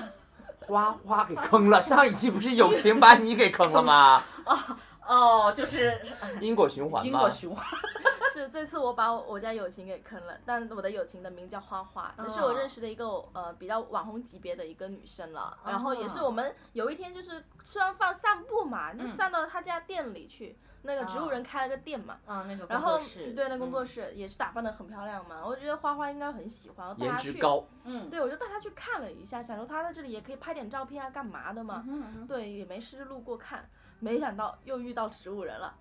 [0.68, 1.82] 花花给坑了？
[1.82, 4.24] 上一期不是友情把你给坑了吗？
[5.12, 5.92] 哦，就是
[6.40, 7.20] 因果循环因嘛。
[7.20, 7.66] 果循环，
[8.34, 15.58] 是这次我把我家友情给坑了，但我的友情的名叫花花，哦是我认识的一个呃比较网红级别的一个女生了。
[15.66, 22.18] 然后也是我们有一天就是吃完饭散步嘛，就散到她家店里去，那个植物人开了个店嘛。
[22.26, 27.34] 嗯，那个然后工作室，对，那工作嗯，室也是打扮的很漂亮嘛，我觉得花花应该很喜欢，我带颜她去。
[27.34, 31.84] 值高，嗯，对，我就带她去看了一下，想说她在这里也可以拍点照片啊，干嘛的嘛。
[32.28, 33.70] 对，也没事就路过看，
[34.02, 35.74] 没想到又遇到植物人了。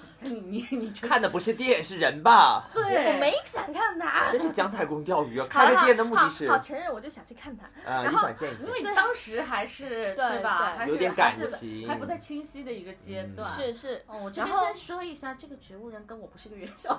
[0.20, 2.64] 你你你看的不是电是人吧？
[2.74, 4.30] 对，我没想看他。
[4.30, 5.46] 真是姜太公钓鱼啊！
[5.50, 7.64] 好好开个店的目的是好好承认，我就想去看他。
[7.90, 10.72] 啊，你然后想见一见因，为你当时还是对吧？
[10.74, 13.50] 对还是有点感情，还不太清晰的一个阶嗯段。
[13.50, 16.98] 是是，哦，我这然后边先说一下，这个植物人跟我不是一个院校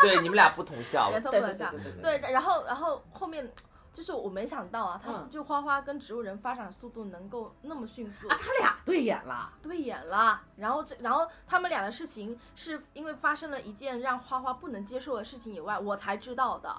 [0.00, 1.70] 对，你们俩不同校，人都不对能讲。
[1.72, 3.50] 对对对对，然后然后后面
[3.92, 9.52] 就是我没想到啊，他嗯就花花跟植物人发展速度能够那么迅速啊，他俩对眼了。
[9.62, 16.74] 对眼了，然后这然后他们俩的事情是因为发生了一件让花花不能接受的事情以外，我才知道的，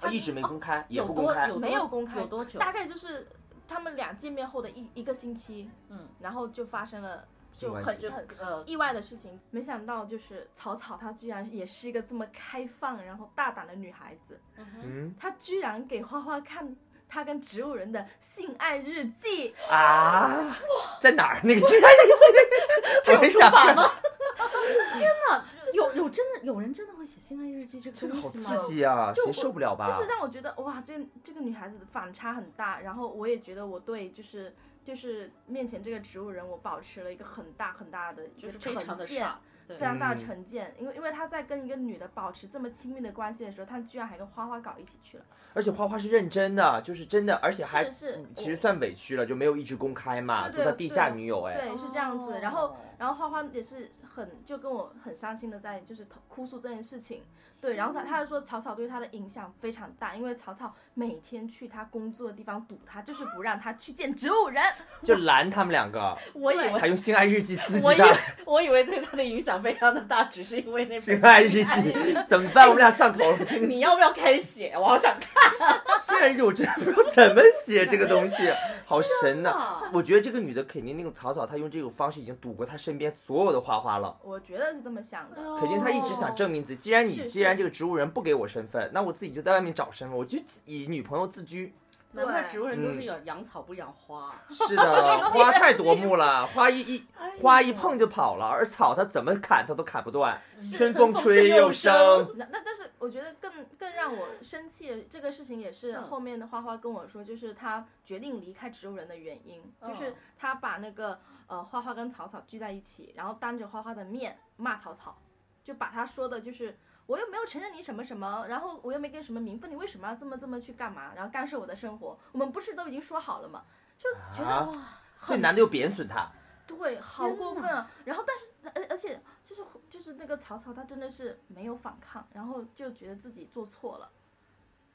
[0.00, 1.46] 他一直没公开，也有不公开。
[1.48, 2.58] 没有公开有多久？
[2.58, 3.28] 大概就是
[3.68, 7.26] 他们俩见面后的一一个星期，嗯，然后就发生了
[7.58, 9.38] 就很就很很呃，意外的事情。
[9.50, 16.76] 没想到就是草草她居然也是一个这么开放然后大胆的女孩子，嗯她居然给花花看。
[17.08, 20.56] 她跟植物人的性爱日记，啊，
[21.00, 23.12] 在哪儿那个性爱日记？
[23.14, 23.76] 我很想看，
[25.72, 28.44] 有有真的有人真的会写性爱日记这个东西吗？
[28.44, 29.86] 刺激啊，谁就我受不了吧？
[29.86, 32.80] 就是让我觉得哇，这这个女孩子的反差很大。
[32.80, 34.52] 然后我也觉得我对就是
[34.86, 39.28] 就是面前这个植物人，我保持了一个很大很大的一个就是非常的成见。
[39.66, 45.24] 对非常大的嗯成见，因为因为他在跟一个女的保持这么亲密的关系的时候，他居然还跟花花搞一起去了。
[45.54, 51.58] 而且花花是认真的，就是真的，而且还是是嗯其实算委屈了，就没有一直公开嘛，对对做他地下女友哎。
[51.58, 52.34] 对，是这样子。
[52.34, 57.24] 哦然后然后花花也是很就跟我很伤心的在就是哭诉这件事情。
[57.60, 64.62] 对，然后他他就说草草对他的影响非常大，因为草草每天去他工作的地方堵他，就是不让他去见植物人。
[65.02, 68.12] 就拦他们两个， 我以为还用性爱日记刺我以为。
[68.44, 72.66] 我以为对他的影响非常的大，只是因为那性本爱日记怎么办？
[72.68, 73.38] 我们俩上头了。
[73.68, 74.74] 你要不要开始写？
[74.76, 75.80] 我好想看。
[76.00, 78.36] 性爱日记我真的不知道怎么写这个东西，
[78.84, 84.16] 好神呐、啊我觉得这个女的肯定那个草草，她用这种方式已经堵过她身边所有的花花了。
[84.22, 85.36] 我觉得是这么想的。
[85.58, 86.82] 肯定她一直想证明自己。
[86.82, 91.74] 既然你是既然这个植物人不给我身份，那我自己就在外面找身份，我就以女朋友自居。
[92.12, 94.34] 难怪植物人都嗯是养养草不养花。
[94.48, 97.04] 是的，花太夺目了，花一一
[97.42, 100.40] 花一碰就跑了，而草它怎么砍它都砍不断，
[100.74, 102.32] 春风风吹又生。
[102.36, 115.18] 那那但是我觉得更更让我生气的这个事情也是嗯后面的花花跟我说，就是他决定离开植物人的原因，嗯就是他把那个呃花花跟草草聚在一起，然后当着花花的面骂草草，
[115.62, 121.12] 就把他说的就是我又没有承认你什么什么，然后我又没给什么名分，你为什么要这么这么去干嘛？
[121.14, 123.64] 然后干涉我的生活，我们不是都已经说好了吗？
[123.96, 126.30] 就觉得、啊这男的又贬损他，
[126.66, 127.90] 对，好过分啊！
[128.04, 128.46] 然后，但是，
[128.78, 134.12] 而而且就是就是那个草草，他真的是没有反抗，然后就觉得自己做错了，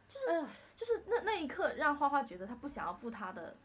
[0.07, 0.45] 就是
[0.75, 3.57] 就是那那一刻让花花觉得他不想要负他的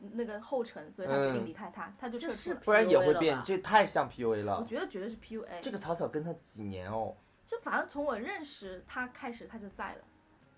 [0.00, 2.56] 那个后尘，所以他决定嗯离开他，他就是出了。
[2.64, 4.64] 不然也会变，这太像 PUA 了我。
[4.64, 10.04] 觉得绝对是 PUA，这个草草跟他几年哦，就反正从我认识他开始，他就在了，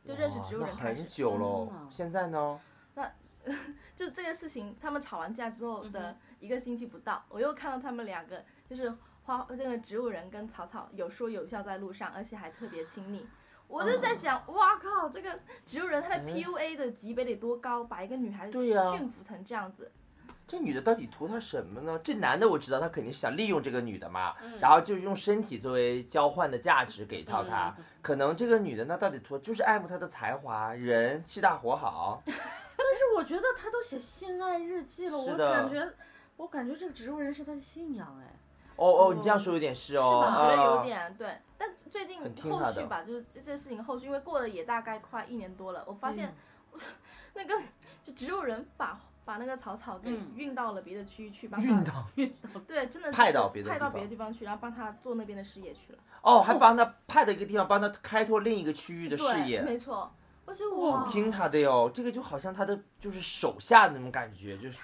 [0.05, 1.09] 就认识植物人开始很。
[1.09, 1.68] 久天喽。
[1.90, 2.61] 现在呢？
[2.94, 3.12] 那
[3.94, 13.27] 就这个事情，他们吵完架之后嗯的一个星期不到，我又看到他们两个就是花那个植物人跟草草有说有笑在路上，而且还特别亲密。
[13.68, 19.90] 我就在想，哇靠，这个植物人他的嗯 PUA 的级别得多高，把一个女孩子驯服成这样子。
[20.47, 21.99] 这女的到底图他什么呢？
[22.05, 24.59] 这男的我知道，他肯定是想利用这个女的嘛，嗯。
[24.61, 27.75] 然后就是用身体作为交换的价值给到他。
[27.79, 32.23] 嗯可能这个女的那到底图就是爱慕他的才华，人气大活好。
[32.25, 35.93] 但是我觉得他都写性爱日记了，我感觉，
[36.37, 38.33] 我感觉这个植物人是他的信仰哎。
[38.77, 40.45] 哦哦，你这样说有点是哦，是吧？
[40.45, 42.75] 我觉得有啊点对，但最近很听他的。
[42.75, 46.33] 后续吧，就是这件事情后续，因为过了也大概快一年多了，我发现
[46.75, 46.81] 嗯。
[47.35, 47.61] 那个
[48.05, 52.07] 就只有人把把那个草草给嗯运到了别的区域去帮他运到
[52.67, 55.99] 对，真的是派到别的派到地方别的地方去，然后帮他做那边的事业去了。
[56.23, 59.61] 哦，还帮他派到一个地方，帮他开拓另一个区域的视对，野。
[59.62, 60.11] 没错。
[60.45, 64.79] 我觉得哇，好听他的哟，这个就好像他的就是手下的那种感觉，就是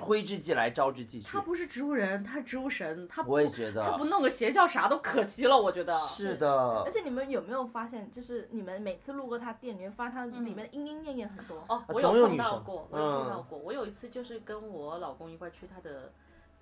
[0.00, 1.40] 挥之即来，招之即去他。
[1.42, 5.96] 不是植物人，他是植物神，他不我也觉得他不弄个邪教啥都可惜了，我觉得。
[5.98, 6.50] 是的
[6.84, 11.64] 而，且你们有没有发现，就是你们每次路过他店，你会发现他嗯里面莺莺燕燕很多。
[11.68, 13.58] 哦，我有碰到过，我有碰到嗯过。
[13.58, 16.12] 我有一次就是跟我老公一块去他的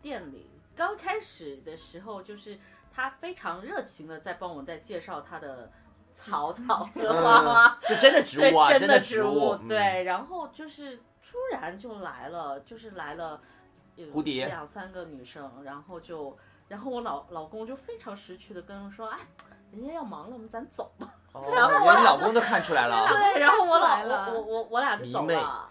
[0.02, 2.58] 店里，刚开始的时候就是
[2.92, 5.70] 他非常热情的在帮我在介绍他的
[6.12, 7.78] 草草和花花。
[7.88, 13.40] 就真的植物啊， 对，真的植物，嗯，对，然后就是突然就来了，就是来了
[13.94, 19.18] 有蝴蝶两三个女生，然后就，然后我老老公就非常识趣的跟我说，哎，
[19.70, 21.08] 人家要忙了，我们咱走吧。
[21.32, 23.06] 哦，连你老公都看出来了。
[23.06, 25.70] 对，然后我来老了我我我我俩就走了。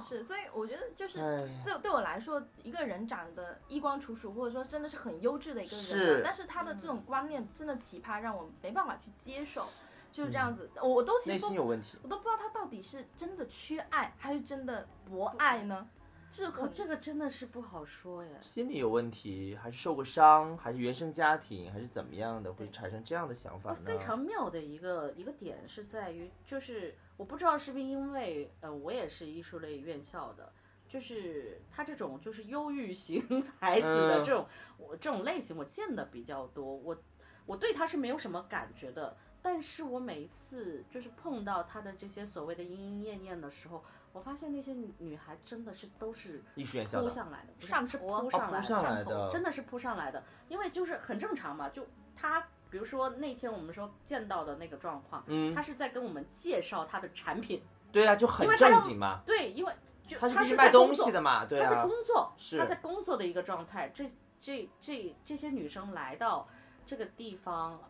[0.00, 9.68] 是是，所以我觉得就是哎，对对我来说，一个人长得衣冠楚楚，或者说真的是很优质的一个人是，但是他的这种观念真的奇葩，让我没办法去接受，
[10.10, 10.70] 就是这样子。
[10.76, 11.98] 我我都其实都心有问题。
[12.02, 15.88] 我都不知道他到底是真的缺爱，还是真的博爱呢？
[16.32, 18.30] 这很这个真的是不好说耶。
[18.40, 23.80] 心理有问题，还是受过伤，还是原生家庭，还是怎么样的，会产生这样的想法呢？
[23.84, 30.52] 非常妙的一个一个点是在于，就是我不知道是不是因为呃，我也是艺术类院校的，
[30.86, 34.46] 就是他这种就是忧郁型 才子的嗯这种、
[34.78, 36.64] 我这种类型，我见的比较多。
[36.64, 36.96] 我
[37.44, 52.46] 我对他是没有什么感觉的，但是我每一次就是碰到他的这些所谓的莺莺燕燕的时候，我发现那些女女孩真的是都是艺术院校，扑上来的，不是是上头扑上来的，哦扑上来上头的真的是扑上来的，因为就是很正常嘛，就他。
[52.70, 59.72] 比如说那天我们说见到的那个状况，嗯他是在跟我们介绍他的产品， 对啊，就很正经嘛，对，因为
[60.06, 63.90] 就他是卖东是在工作西的嘛，对他在啊，工作，是他在工作的一个状态。
[63.92, 64.04] 这
[64.38, 66.46] 这这这些女生来到
[66.86, 67.80] 这个地方，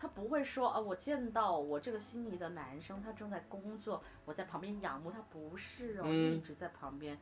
[0.00, 7.18] 她不会说啊，我见到我这个心仪的男生，他正在工作，我在旁边仰慕他，不是哦，嗯一直在旁边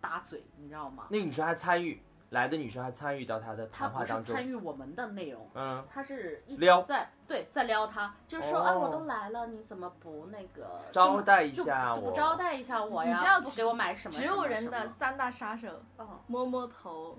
[0.00, 1.06] 搭嘴，你知道吗？
[1.10, 13.12] 那个女生还参与，来的女生还参与到他的她不是谈话当中，参与我们的内容，嗯，他是一直撩在对在撩他，就是说、哦啊，我都来了，你怎么不那个招待一下我不招待一下我呀？
[13.12, 14.18] 你知道不给我买什么？
[14.18, 17.16] 植物人的三大杀手，哦摸摸头，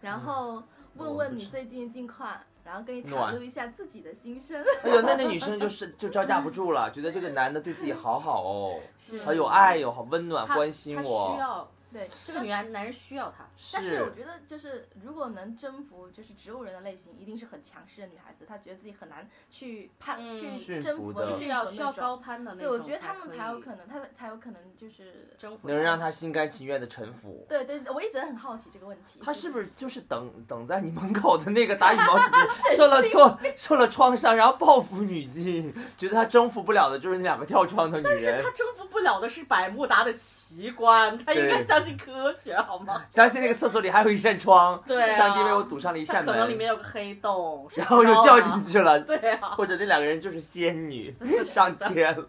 [0.00, 0.62] 然后
[0.94, 2.36] 问问你最近近况，
[2.68, 4.62] 然后跟你袒露一下自己的心声。
[4.82, 13.47] 哎呦，那那女生就是就招架不住了，觉得这个男的对自己好好哦，是好有爱哟，好温暖，关心我需我，要对，这个女男男人需要他。
[13.72, 27.44] 但是我觉得，就是如果能征服就是植物人的类型，一定是很强势的女孩子，她觉得自己很难去攀、嗯去征服，就是要需要高攀的那种对，我觉得他们才有可能，他才有可能就是征服能让他心甘情愿的臣服。
[27.48, 29.20] 对对，我一直很好奇这个问题。
[29.22, 38.50] 他是不是就是等等在你门口的那个打羽毛 球的受了挫受了创伤，然后报复女性，觉得他征服不了的就是那两个跳窗的女人但是他。
[38.58, 43.04] 征服不了的是百慕达的奇观，他应该相信科学好吗？
[43.10, 45.16] 相信那个厕所里还有一扇窗，对啊。
[45.16, 49.00] 上帝为我堵上了一扇门，可能里面有个黑洞，然后就掉进去了。
[49.00, 52.26] 对啊，或者那两个人就是仙女上天了。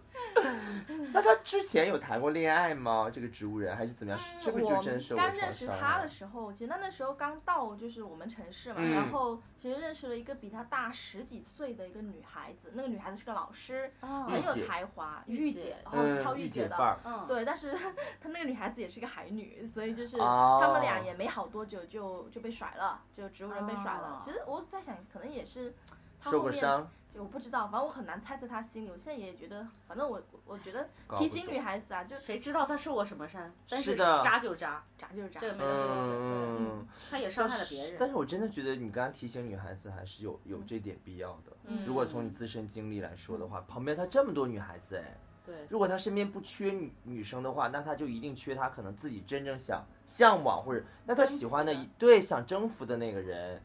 [1.14, 3.10] 那他之前有谈过恋爱吗？
[3.12, 4.20] 这个植物人还是怎么样？
[4.40, 5.44] 是不是就我真受过刚创伤啊？
[5.44, 17.00] 认识他的时候，其实他那时候刚到就是我们城市嘛，嗯然后其实认识了一个比他大十几岁的一个女孩子，那个女孩子是个老师，啊很有才华，御姐，然后嗯，超御姐的。
[17.28, 17.74] 对，但是
[18.22, 24.20] 她那个女孩子也是个海女，所以就是哦他们俩也没好多久就就被甩了，就植物人被甩了。
[24.20, 25.74] 哦其实我在想，可能也是
[26.22, 28.90] 他受后面过伤，我不知道，反正我很难猜测他心里。
[28.90, 33.52] 我现在也觉得，反正我我觉得提醒女孩子啊，就谁知道他受过什么伤？
[33.68, 35.40] 但是的渣就渣，渣就是渣。
[35.40, 37.96] 这个没得说嗯，他也伤害了别人。
[38.00, 41.52] 但是我真的觉得你刚刚提醒女孩子还是有有这点必要的。
[41.66, 53.62] 嗯如果从你自身经历来说的话，旁边他这么多女孩子哎，对，如果他身边不缺女女生的话，那他就一定缺他可能自己真正想向往或者那他喜欢的对想征服的那个人。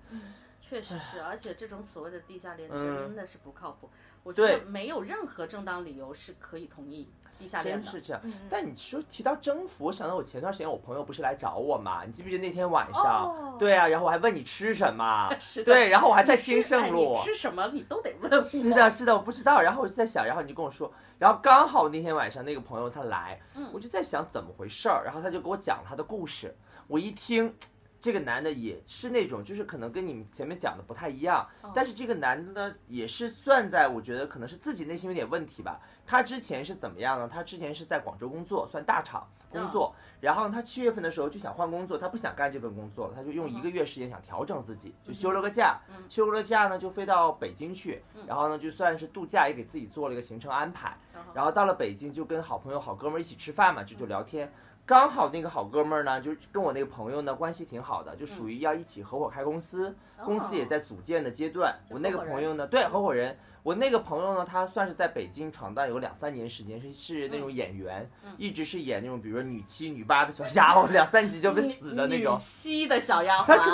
[0.67, 3.91] 确实是，而且这种所谓的地下恋嗯真的是不靠谱。
[4.23, 7.07] 我觉得没有任何正当理由是可以同意
[7.39, 7.83] 地下恋的。
[7.83, 12.03] 真是这样嗯，但你说提到征服，我想到我前段时间我朋友不是来找我嘛？
[12.07, 13.59] 你记不记得那天晚哦上？
[13.59, 18.45] 对啊，然后我还问你吃什么 是的对，然后我还在兴盛哎路你，吃什么你都得问我。
[18.47, 19.61] 是的，是的，我不知道。
[19.61, 26.57] 然后我就在想，然后你就跟我说，然后刚好那天晚上那个朋友他来，嗯我就在想怎么回事儿，然后他就给我讲他的故事。
[26.87, 27.55] 我一听，
[28.05, 35.81] 这个男的也是那种，就是可能跟你们前面讲的不太一样，哦但是这个男的呢，也是算在我觉得可能是自己内心有点问题吧。
[36.05, 37.27] 他之前是怎么样呢？
[37.27, 50.95] 他之前是在广州工作，算大厂工作，然后他七月份的时候就想换工作，他不想干这份工作了，他就用一个月时间想调整自己，就休了个假，嗯休了假呢就飞到北京去，然后呢就算是度假，也给自己做了一个行程安排，
[51.33, 54.53] 然后到了北京就跟好朋友、好哥们儿一起吃饭嘛，就就聊天。
[54.87, 61.75] 刚好那个好哥们儿呢，就跟我那个朋友呢关系挺好的，就属于要一起合伙开公司，公司也在组建的阶段。
[61.89, 72.35] 我那个朋友呢，对合伙人，我那个朋友呢，他算是在北京闯荡有两三年时间，是是那种演员，一直是演那种比如说女七、女八的小丫鬟， 两三集就被死的那种。
[72.35, 73.57] 女，七的小丫鬟，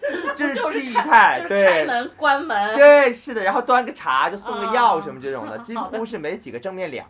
[0.36, 1.84] 就是就是气开派，就是开。
[1.86, 2.76] 门关门。
[2.76, 7.06] 对，是的，然后端个茶就送个药哦什么这种的，几乎是没几个正面脸，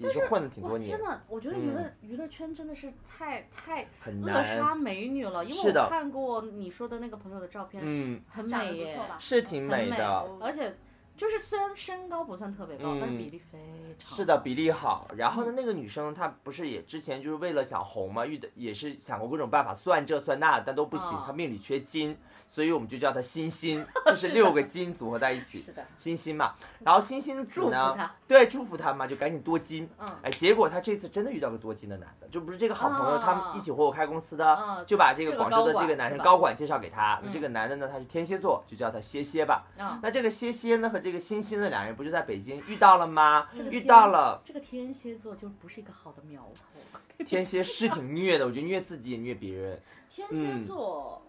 [0.00, 4.74] 也是混了挺多年哇天，呐，我觉得娱乐嗯娱乐圈真的是太太很扼杀。
[4.74, 8.98] 美女了，因为我看过你说的那个朋友的照片，嗯，很美耶？
[9.18, 10.74] 是挺美的，而且
[11.16, 13.58] 就是虽然身高不算特别高，嗯但是比例非
[13.98, 15.10] 常是的，比例好。
[15.16, 21.22] 然后呢，那个女生她不是也之前就是为了想红嘛，遇的也是想过各种办法，算这算那，但都不行哦。
[21.26, 22.16] 她命里缺金，
[22.50, 26.54] 所以我们就叫他欣欣， 就是六个金组合在一起是，的，欣欣嘛。
[26.80, 28.12] 然后欣欣祝呢，他。
[28.26, 29.88] 对，祝福他嘛，就赶紧多金。
[29.98, 37.20] 嗯哎，结果他这次真的遇到个多金的男的，就不是这个好朋友，啊他们一起合伙开公司的，嗯就把这个广州的这个男生高管介绍给他。
[37.22, 39.66] 嗯这个男的呢，他是天蝎座，就叫他歇歇吧。
[39.78, 43.48] 啊，那这个歇歇呢和这个欣欣的两人不就在北京遇到了吗？
[43.70, 44.40] 遇到了。
[44.44, 46.80] 这个天蝎座就不是一个好的苗头。
[47.26, 49.78] 天蝎是挺虐的，我觉得虐自己也虐别人。
[50.08, 51.22] 天蝎座，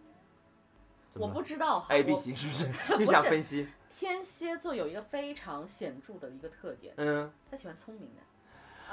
[1.14, 1.86] 我不知道。
[1.90, 2.70] A B 我型是不是？
[2.98, 3.68] 你想分析？
[3.90, 8.22] 天蝎座有一个非常显著的一个特点，嗯，他喜欢聪明的。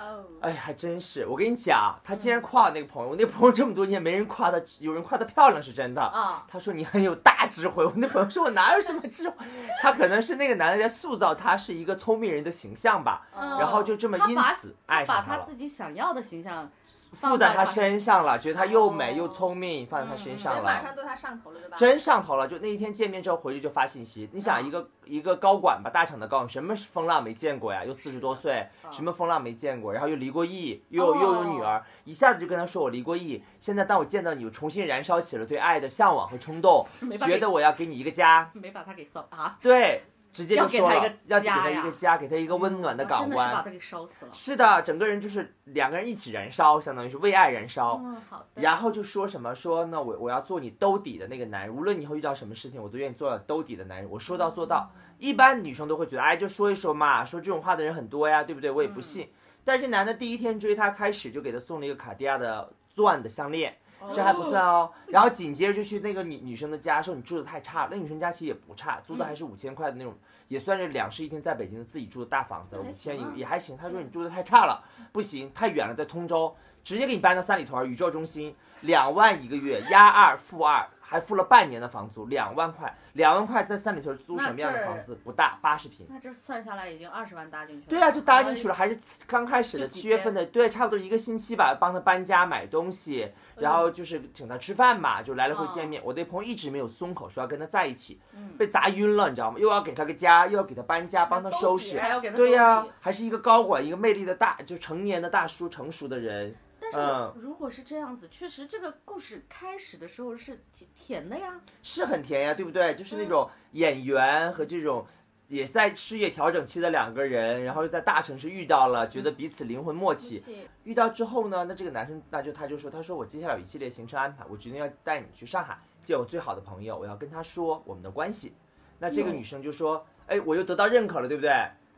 [0.01, 1.27] 哦，哎，还真是。
[1.27, 6.03] 我跟你讲，他竟然夸我那个朋友，我那朋友这么多年没人夸他，有人夸他漂亮是真的。
[6.03, 9.45] 啊，他说你很有大智慧，我那朋友说我哪有什么智慧？
[9.81, 16.71] 他可能是那个男的在塑造他是一个聪明人的形象吧，嗯然后就这么因此爱把上他了，他自己想要的形象
[17.12, 20.82] 附在他身上了，觉得他又美哦又聪明，放在他身上了马了。
[20.84, 21.76] 上对他上头了，对吧？
[21.76, 24.28] 真上头了，就那一天见面之后回去就发信息。
[24.32, 27.84] 你想一个一个高管吧，大厂的高管，什么风浪没见过呀？
[27.84, 29.92] 又四十多岁，什么风浪没见过？
[29.92, 33.42] 然后又离过异，又有又有女儿，一下子就跟他说我离过异。
[33.59, 36.86] 现在当我见到你，我重新燃烧起了对爱的向往和冲动，
[37.26, 38.50] 觉得我要给你一个家。
[38.52, 40.02] 没把他给送啊，对，
[40.39, 43.64] 直接就说了要给他一个要给他家呀一个家，给他一个温暖的港真的是把湾。
[43.64, 44.30] 他给烧死了。
[44.32, 48.01] 是的，整个人就是两个人一起燃烧，相当于是为爱燃烧。
[48.05, 48.62] 嗯，好的。
[48.62, 54.09] 然后就说什么说呢，我我要做你兜底的那个男人，无论你以后遇到什么事情，我都愿意做兜底的男人。
[54.09, 54.89] 我说到做到。
[55.18, 58.70] 一般女生都会觉得，哎，就说一说嘛，说这种话的人很多呀，对不对？
[58.70, 59.28] 我也不信。
[59.64, 63.76] 但是这男的第一天追她，开始就给她送了一个卡地亚的钻的项链，
[64.14, 64.90] 这还不算哦。
[65.09, 67.88] 然后紧接着就去那个女女生的家，说你住的太差了。
[67.90, 70.14] 那女生家其实也不差，租的还是五千块的那种，
[70.49, 73.76] 也算是两室一厅，在北京的自己住的大房子，五千一个也还行。
[73.76, 74.82] 他说你住的太差了，
[75.12, 85.18] 不行，太远了，在通州，直接给你搬到三里屯宇宙中心，两万一个月，押二付二，还付了半年的房租，两万块，两万块在三里屯租什么样的房子？
[85.24, 86.06] 不大，八十平。
[86.11, 87.88] 那这算下来已经二十万搭进去了。
[87.88, 96.02] 对啊，就搭进去了，还是刚开始的七月份的，对，差不多一个星期吧，帮他搬家买东西，然后就是请他吃饭嘛，就来了回见面。
[96.04, 99.59] 我那朋友一直没有松口，说要跟他在一起，嗯被砸晕了，你知道吗？
[99.59, 101.98] 又要给他个家，又要给他搬家，帮他收拾
[102.36, 106.54] 对呀、还是一个高管，一个魅力的大，就成年的大叔，成熟的人。
[106.93, 111.61] 但嗯是如果是这样子，确实这个故事开始的时候是甜甜的呀。
[111.82, 112.95] 是很甜呀，对不对？
[112.95, 115.07] 就是那种演员和这种
[115.49, 120.66] 也在事业调整期的两个人，然后又在大城市遇到了，觉得彼此灵魂默契。
[120.84, 128.55] 遇到之后呢，那这个男生那就他就说，他说我接下来有一系列行程安排，我决定要带你去上海见我最好的朋友，我要跟他说我们的关系。
[128.99, 131.51] 那这个女生就说，哎，我又得到认可了，对不对？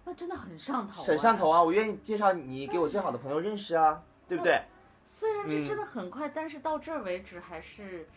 [0.04, 1.50] 那真的很上头、很上头。
[1.50, 4.60] 啊，我愿意介绍你给我最好的朋友认识啊，对不对？
[5.12, 8.08] 虽然是嗯真的很快，但是到这儿为止还是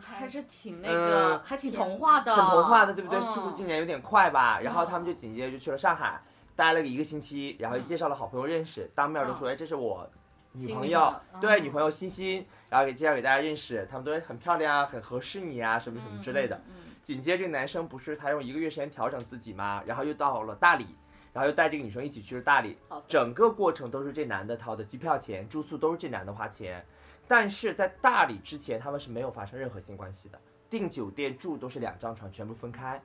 [0.00, 3.18] 还是挺那嗯个，还挺童话的，很童话的，对不对？
[3.18, 4.60] 嗯速度竟然有点快吧？
[4.60, 6.22] 然后他们就紧接着就去了上海，
[6.54, 10.08] 待了一个星期，然后嗯介绍了好朋友认识，当面都说，哎，这是我
[10.52, 16.54] 女朋友对，嗯女朋友欣欣，然后给介绍给大家认识，他们都很漂亮啊，很合适你啊，什么什么之类的。
[16.68, 19.82] 嗯嗯紧接着这个男生不是他用一个月时间调整自己吗？
[19.86, 20.86] 然后又到了大理，
[21.38, 22.76] 然后又带这个女生一起去了大理
[23.06, 26.84] 整个过程都是这男的掏的机票钱、住宿都是这男的花钱，
[27.28, 33.00] 但是在大理之前他们是没有发生任何性关系的，订酒店住都是两张床，全部分开。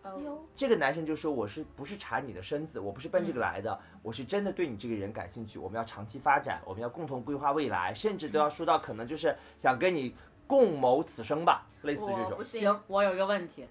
[0.55, 2.79] 这个男生就说：“我是不是馋你的身子？
[2.79, 5.59] 我不是奔这个来的，我是真的对你这个人感兴趣。
[5.59, 10.15] 我们要长期发展，我们要共同规划未来，甚至都要说到可能就是想跟你
[10.47, 12.41] 共谋此生吧，类似这种不。
[12.41, 13.67] 行，我有一个问题，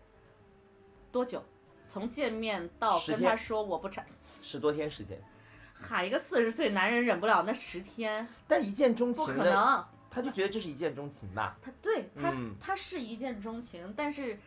[1.10, 1.42] 多久？
[1.88, 4.06] 从见面到跟他说我不产，
[4.42, 5.20] 十多天时间，
[5.74, 9.84] 喊一个四十岁男人忍不了那十天，但一见钟情不，可能。
[10.10, 11.56] 他就觉得这是一见钟情吧。
[11.62, 14.38] 他对他、嗯他是一见钟情，但是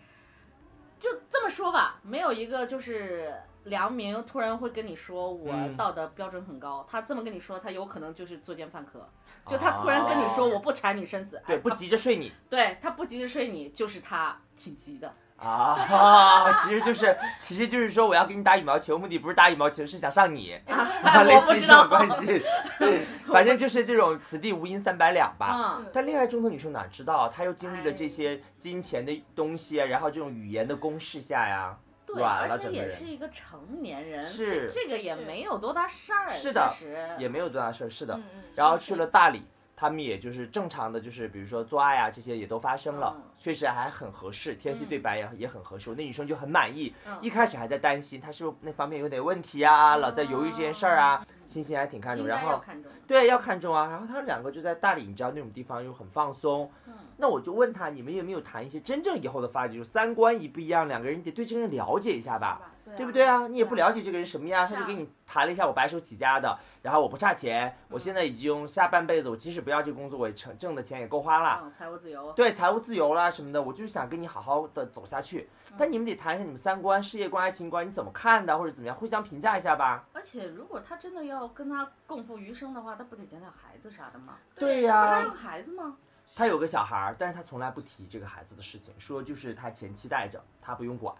[1.00, 3.34] 就这么说吧，没有一个就是
[3.64, 9.10] 良民突然会跟你说我嗯道德标准很高，他这么跟你说，他有可能就是作奸犯科。
[9.48, 15.16] 就他突然跟你说我不缠你身子，哦对，不急着睡你对他不急着睡你，就是他挺急的。
[15.38, 20.58] 啊，其实就是，其实就是说我要给你打羽毛球，目的不是打羽毛球，是想上你，
[21.26, 22.42] 类我不知道似于这种关系。
[23.28, 25.78] 反正就是这种此地无银三百两吧。
[25.80, 31.76] 嗯，但恋爱中的女生哪知道，她又经历了这些金钱的东西啊，然后这种语言的攻势下呀，
[32.06, 36.72] 对，软了而且整个人也是一个成年人，是这这个也是没有多大事儿，是的
[37.20, 37.90] 也没有多大事儿。
[37.90, 38.18] 是的
[38.56, 39.44] 然后去了大理，
[39.76, 45.94] 他们也就是正常的，就是比如说做爱啊这些也都发生了，嗯确实还很合适，天气对白也、也很合适。
[45.96, 52.92] 那女生就很满意，嗯一开始还在担心他是不是那方面有点问题啊，老在犹豫这件事儿啊，欣欣还挺看重，应然后看重。
[53.06, 62.62] 对要看重啊，然后他们两个就在大理，你知道那种地方又很放松，嗯那我就问他，你们有没有谈一些真正以后的发展，就是三观一不一样，两个人得对这个人了解一下吧。
[62.86, 63.48] 对对不对啊？
[63.48, 72.32] 你也不了解这个人什么样，啊他就给你谈了一下我白手起家的，然后我不差钱，我现在已经下半辈子，我即使不要这个工作，我也挣挣的钱也够花了，嗯，财务自由。
[72.34, 75.50] 对，财务自由啦什么的，我就是想跟你好好的走下去。
[75.78, 80.06] 但你们得谈一下你们三观、事业观、爱情观，你怎么看的，或者怎么样，互相评价一下吧。
[80.14, 84.38] 而且如果他真的要跟他共赴余生的话，他不得讲讲孩子啥的吗？
[84.56, 85.98] 对呀、他有孩子吗？
[86.36, 91.14] 他有个小孩儿，但是他从来不提这个孩子的事情，说就是他前妻带着，他不用管，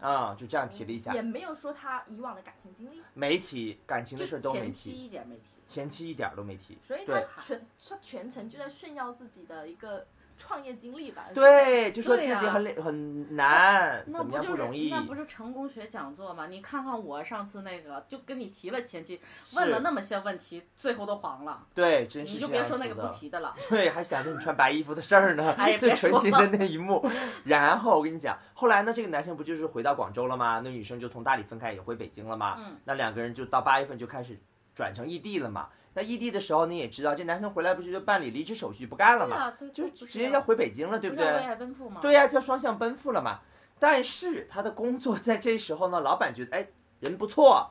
[0.00, 5.42] 哦，啊、就这样提了一下也，没有说他以往的感情经历，没提感情的事儿都没前期提，一点没提。
[5.66, 6.78] 前期一点儿都没提。
[6.82, 10.06] 所以他全他全程就在炫耀自己的一个
[10.40, 11.26] 创业经历吧。
[11.34, 15.02] 对，就说自己很累很难，那不就是样容易那？
[15.02, 16.46] 不是成功学讲座吗？
[16.46, 19.20] 你看看我上次那个，就跟你提了前期，
[19.56, 23.10] 问了那么些问题，最后都黄了，对，真是你就别说那个不。
[23.12, 23.54] 提的了。
[23.68, 27.04] 对，还想着你穿白衣服的事儿呢， 哎最纯情的那一幕。
[27.44, 30.62] 然后我跟你讲，后来呢，这个男生不就是回到广州了吗？
[30.64, 32.54] 那女生就从大理分开，也回北京了吗？
[32.58, 34.38] 嗯，那两个人就到八月份就开始
[34.74, 35.68] 转成异地了嘛。
[35.94, 41.24] 那异地的时候，你也知道，这男生回来不是就办理离职手续不干了嘛，对呀，对，就直接要回北京了，对不对？
[42.00, 43.40] 对呀、叫双向奔赴了嘛。
[43.78, 46.68] 但是他的工作在这时候呢，老板觉得哎
[47.00, 47.70] 人不错，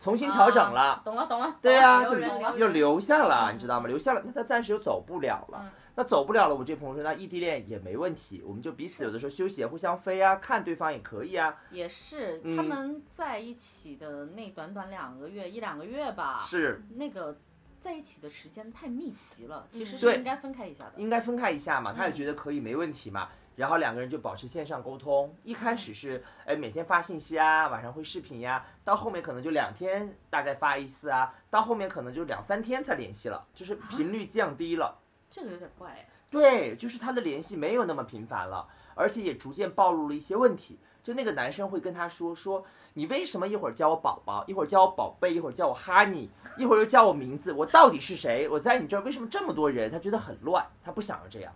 [0.00, 0.80] 重新调整了。
[0.80, 1.56] 啊懂了懂了。
[1.62, 3.86] 对呀、留就留又留下了，嗯你知道吗？
[3.86, 5.60] 留下了，那他暂时又走不了了。
[5.62, 11.56] 嗯那走不了了，我这朋友说，那异地恋也没问题，我们就彼此有的时候休息互相飞啊，看对方也可以啊。
[11.70, 17.38] 也是，嗯他们在一起的那短短两个月，一两个月吧，是那个
[17.84, 20.92] 在一起的时间太密集了，其实是应该分开一下的。
[20.96, 23.28] 应该分开一下嘛，他也嗯觉得可以，没问题嘛。
[23.56, 34.98] 然后两个人就保持线上沟通，一开始是哎每天发信息啊，晚上会视频呀、到后面可能就两天大概发一次啊，到后面可能就两三天才联系了，就是频率降低了。
[35.28, 36.08] 这个有点怪哎。
[36.30, 38.66] 对，就是他的联系没有那么频繁了，
[38.96, 40.80] 而且也逐渐暴露了一些问题。
[41.04, 48.48] 就那个男生会跟他说说，你为什么一会儿叫我宝宝，一会儿叫我宝贝，一会儿叫我哈尼，一会儿又叫我名字，我到底是谁？
[48.48, 49.90] 我在你这儿为什么这么多人？
[49.90, 51.52] 他觉得很乱，他不想要这样，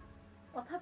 [0.53, 0.78] 哦，他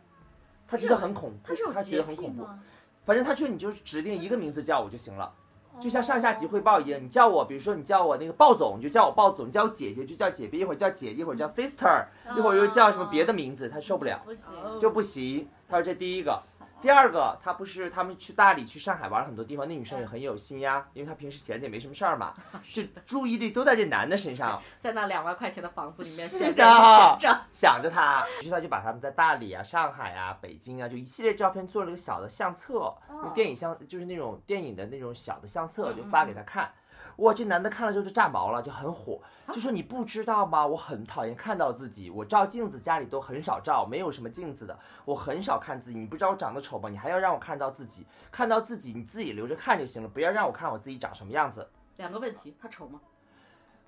[0.66, 2.42] 他觉得很恐怖，他是觉得很恐怖。
[2.42, 2.58] 吗？
[3.04, 5.32] 反正他说你就指定一个名字叫我就行了，
[5.72, 12.06] 哦就像上下级汇报一样，你叫我，比如说你叫我那个鲍总，你就叫我鲍总；你叫我姐姐就叫姐姐，一会儿叫姐姐，一会儿叫 sister，
[12.36, 14.20] 一会儿又叫什么别的名字，他受不了。
[14.24, 15.48] 不行，哦就不行。
[15.68, 16.42] 他说这第一个，
[16.82, 27.18] 第二个，他不是他们去大理、去上海玩了很多地方，那女生也很有心呀，因为她平时闲着也没什么事儿嘛， 就注意力都在这男的身上，在那两万块钱的房子里面是的。
[27.50, 36.70] 想着他，于是他就把他们在大理啊、上海啊、北京啊，就一系列照片做了个小的相册，用电影相就是那种电影的那种小的相册，就发给他看。
[37.16, 40.66] 哇，这男的看了之后就炸毛了，就很火，就说你不知道吗？
[40.66, 45.98] 我很讨厌看到自己，我照镜子家里都很少照，没有什么镜子的，我很少看自己。
[45.98, 46.88] 你不知道我长得丑吗？
[46.88, 51.66] 你还要让我看到自己，看到自己你自己留着看就行了，不要让我看我自己长什么样子。
[51.96, 53.00] 两个问题，他丑吗？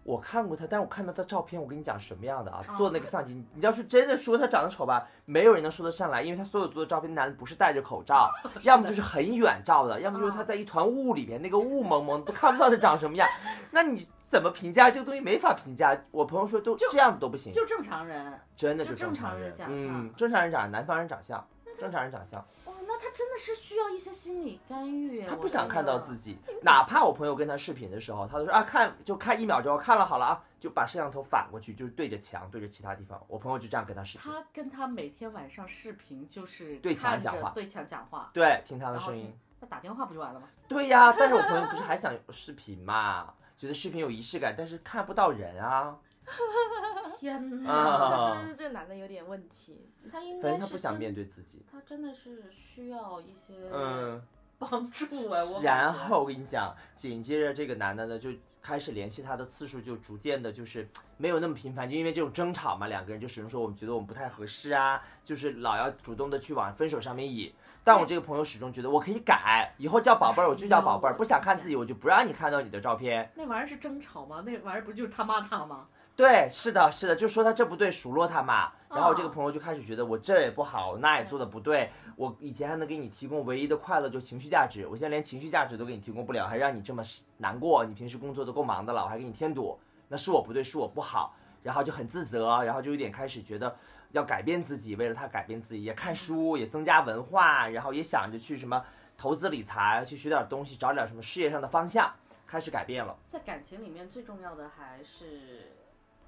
[0.08, 2.62] 我看过他，但是我看到他照片，我跟你讲什么样的啊？
[2.66, 8.30] 哦做那个相机，你要是真的说他长得丑吧，没有人能说得上来，因为他所有做的照片，男的不是戴着口罩，
[8.62, 13.28] 要么就是很远照的，要么就是他在一团雾里面，那个雾蒙蒙都看不到他长什么样。
[13.70, 15.20] 那你怎么评价这个东西？
[15.20, 15.94] 没法评价。
[16.10, 18.40] 我朋友说都这样子都不行，就正常人。
[18.56, 21.46] 真的就正常人，长嗯相，正常人长相，南方人长相，
[21.78, 22.40] 正常人长相。
[22.40, 25.24] 哇，那他真的是需要一些心理干预。
[25.24, 26.38] 他不想看到自己。
[26.62, 33.22] 哪怕我朋友跟他视频的时候，他都说啊看就看一秒钟，看了好了啊，就把摄像头反过去，就是对着墙，对着其他地方。
[33.28, 39.36] 我朋友就这样跟他视频，他跟他每天晚上视频就是对墙讲话对墙讲话，对，听他的声音。
[39.60, 40.48] 那打电话不就完了吗？
[40.68, 45.96] 对呀，但是我朋友不是还想视频嘛，觉得视频有仪式感，但是看不到人啊。
[47.18, 48.10] 天哪！
[48.10, 49.90] 他真的是这个男的有点问题。
[50.10, 51.62] 他应反该是真正他不想面对自己。
[51.70, 54.22] 他真的是需要一些嗯，
[54.58, 58.30] 帮助哎，我感觉然后我跟你讲，紧接着这个男的呢就
[58.62, 67.52] 开始联系他的次数就逐渐的，就是没有那么频繁，就因为这种争吵嘛，两个人就始终说我们觉得我们不太合适啊，就是老要主动的去往分手上面引。
[67.84, 73.30] 但我这个朋友始终觉得我可以改，以后叫宝贝儿我就叫宝贝儿，不想看自己我就不让你看到你的照片。
[73.34, 74.42] 那玩意儿是争吵吗？
[74.44, 75.88] 那玩意儿不就是他骂他吗？
[76.18, 78.72] 对，是的，是的，就说他这不对，数落他嘛。
[78.90, 81.92] 然后哦这个朋友就开始觉得我这也不好，那也做的不对。
[82.16, 87.00] 我以前还能给你提供唯一的快乐，就情绪价值，我现在连情绪价值都给你提供不了，还让你这么
[87.36, 87.84] 难过。
[87.84, 91.36] 你平时工作都够忙的了，我还给你添堵，那是我不对，是我不好。
[91.62, 93.76] 然后就很自责，然后就有点开始觉得
[94.10, 98.84] 要改变自己，为了他改变自己，也看书，也增加文化，然后也想着去什么
[99.16, 102.12] 投资理财，去学点东西，找点什么事业上的方向，
[102.44, 103.16] 开始改变了。
[103.24, 105.77] 在感情里面最重要的还是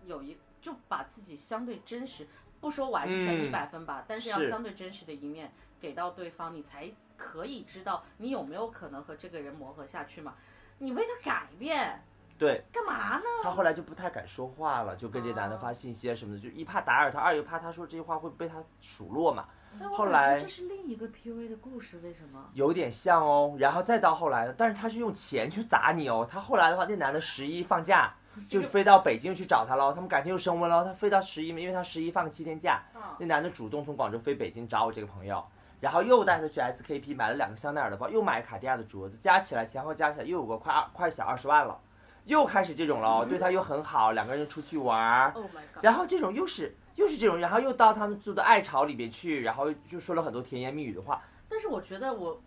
[0.06, 2.26] 有一就把自己相对真实，
[2.60, 10.34] 不说完全嗯一百分吧，但是要相对真实的一面给到对方，你才可以知道你有没有可能和这个人磨合下去嘛。
[10.78, 12.02] 你为他改变
[12.38, 13.24] 对干嘛呢？
[13.42, 19.48] 他后来就不太敢说话了，就跟这男的发信息啊什么的，就一怕打扰他，二又怕他说这些话会被他数落嘛。
[19.92, 22.44] 后来这是另一个 PUA 的故事，为什么？
[22.54, 26.26] 有点像哦，然后再到后来呢，但是他是用钱去砸你哦。
[26.30, 28.12] 他后来的话，那男的十一放假，
[28.48, 30.84] 就飞到北京去找他喽，他们感情又升温喽。
[30.84, 35.42] 他飞到十一，因为他十一放七天假，啊那男的主动从广州飞北京找我这个朋友，
[35.80, 41.78] 然后又带他去 SKP 买了两个香奈儿的包，又买卡地亚的镯子，加起来前后加起来又有个快二快小二十万了，
[42.24, 45.46] 又开始这种了哦， 对他又很好，两个人出去玩儿，Oh！
[45.80, 52.40] 然后这种又是又是这种，然后又到他们住的爱巢里边去，然后就说了很多甜言蜜语的话，但是我觉得我，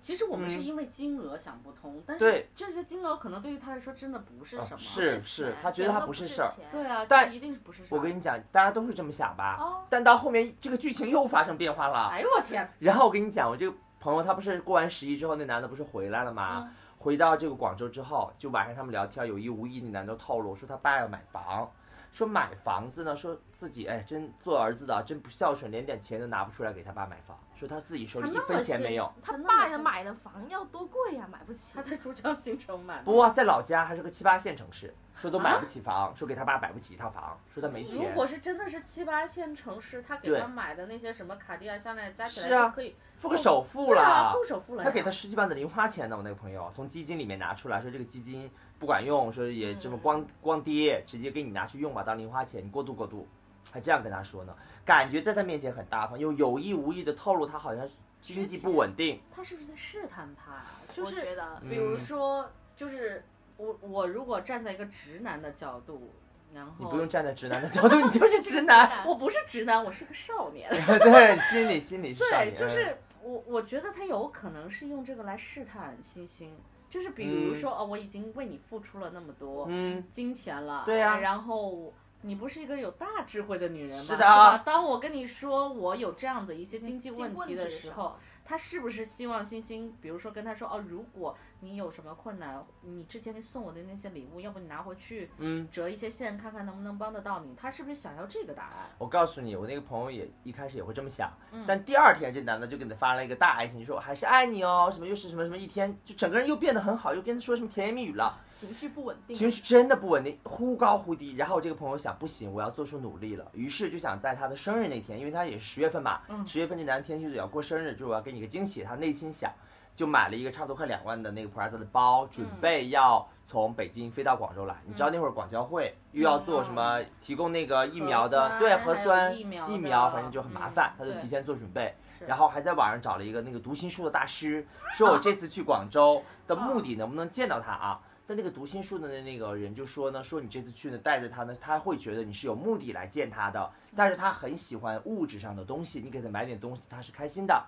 [0.00, 4.76] 其实我们是嗯因为金额想不通，但对是这些金额可能对于他来说真的不是什么。
[4.76, 7.96] 哦是是他觉得他不不是事儿对啊，但一定是不是事儿。
[7.96, 9.56] 我跟你讲，大家都是这么想吧。
[9.60, 12.08] 哦，但到后面这个剧情又发生变化了。
[12.12, 16.62] 哎呦我天，然后我跟你讲，我这个朋友他不是过完十一之后，那男的不是回来了吗？
[16.66, 21.70] 嗯回到这个广州之后，就晚上他们聊天，有意无意那男的透露说他爸要买房，
[22.16, 29.12] 说买房子呢，说自己哎真做儿子的真不孝顺，连点钱都拿不出来给他爸买房，说他自己手里一分钱没有。
[29.22, 31.82] 他爸买的房要多贵呀、买不起他。
[31.82, 33.00] 在珠江新城买。
[33.04, 38.14] 不啊，在老家还是个七八线城市，说都买不起房，说给他爸买不起一套房，说他没钱如。
[38.14, 44.82] 果是真的是七八线城市，他给他买的那些什么卡地亚、项链加起是啊来可以付个首付了，够首付了。
[44.82, 53.26] 他给他十几万的零花钱呢，我那个朋友从基金里面拿出来，说这个基金不管用，说也这么光光跌，直接给你拿去用吧，当零花钱，你过渡过渡，
[53.72, 54.54] 还这样跟他说呢，
[54.84, 57.88] 感觉在他面前很大方，又有意无意的透露他好像
[58.20, 60.66] 经济不稳定，他是不是在试探他呀？
[60.92, 61.60] 就是觉得。
[61.62, 61.70] 嗯。
[61.70, 63.24] 比如说，就是
[63.56, 66.12] 我我如果站在一个直男的角度，
[66.52, 70.68] 然后你不用站在直男的角度， 你就是直男， 我不是直男，我是个少年。
[70.70, 76.56] 对，心里心里是少对，年就是我我觉得他有可能是用这个来试探星星，
[76.88, 81.92] 就是比如说、哦，我已经为你付出了那么多嗯，金钱了，对呀哎然后。
[82.22, 84.02] 你不是一个有大智慧的女人吗？
[84.02, 84.64] 是的是？
[84.64, 97.54] 当我跟你说我有这样的一些经济问题的时时候，，他是不是希望星星，比如说跟他说哦，如果你有什么困难，你之前送我的那些礼物，要不你拿回去嗯，折一些线，看看能不能帮得到你。
[97.56, 98.90] 他是不是想要这个答案？
[98.98, 109.34] 我告诉你，我那个朋友也一开始也会这么想，嗯但第二天这男的就给他发了一个大爱心，就说我还是爱你哦，什么又是什么什么，一天就整个人又变得很好，又跟他说什么甜言蜜语了，情绪不稳定。
[109.34, 111.34] 情绪真的不稳定，忽高忽低。
[111.36, 119.50] 然后我这个朋友想，不行，我要做出努力了，于是就想在他的生日那天，因为他也是十月份嘛，嗯十月份这男的天蝎座要过生日，就是我要给你个惊喜，他内心想。
[119.96, 124.76] 就买了一个差不多快两万的那个 Prada 的包，准备要从北京飞到广州来。
[124.84, 131.94] 你知道那会儿广交会又要做什么，提供那个疫苗的，核对核酸疫苗疫苗，反正就很麻烦，嗯他就提前做准备。
[132.26, 138.00] 然后还在网上找了一个那个读心术的大师，说我这次去广州的目的能不能见到他啊？
[138.26, 147.64] 但那个读心术的那个人就说呢，说你这次去呢带着他呢，他会觉得你是有目的来见他的，但是他很喜欢物质上的东西，你给他买点东西他是开心的。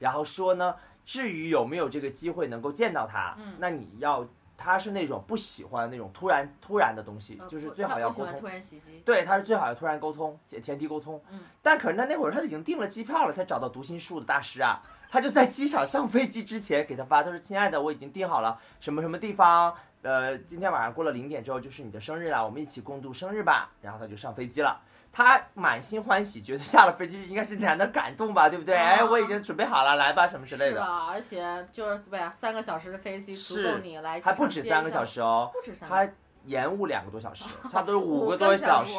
[0.00, 4.26] 然后说呢，至于有没有这个机会能够见到他，嗯那你要
[4.56, 8.40] 他是那种不喜欢那种突然突然的东西，呃就是最好要沟通。
[9.04, 11.20] 对，他是最好要突然沟通，前前提沟通。
[11.30, 14.80] 嗯，但可是他那会儿他已经订了机票了，才找到读心术的大师啊。
[15.10, 24.80] 他就在机场上飞机之前给他发，他说：“亲爱的，我已经订好了什么什么地方，呃，今天晚上过了零点之后就是你的生日了，我们一起共度生日吧。”然后他就上飞机了。
[25.14, 28.74] 他满心欢喜，觉得下了飞机应该是难的感动吧，对不对？
[28.74, 31.06] 啊哎，我已经准备好了，来吧，什么之类的，是吧？
[31.08, 35.48] 而且就是对呀，三个小时的飞机足够你来，还不止三个小，时哦。
[35.52, 36.12] 不止三个，他
[36.46, 38.94] 延误两个多小时， 差不多五五个个多小时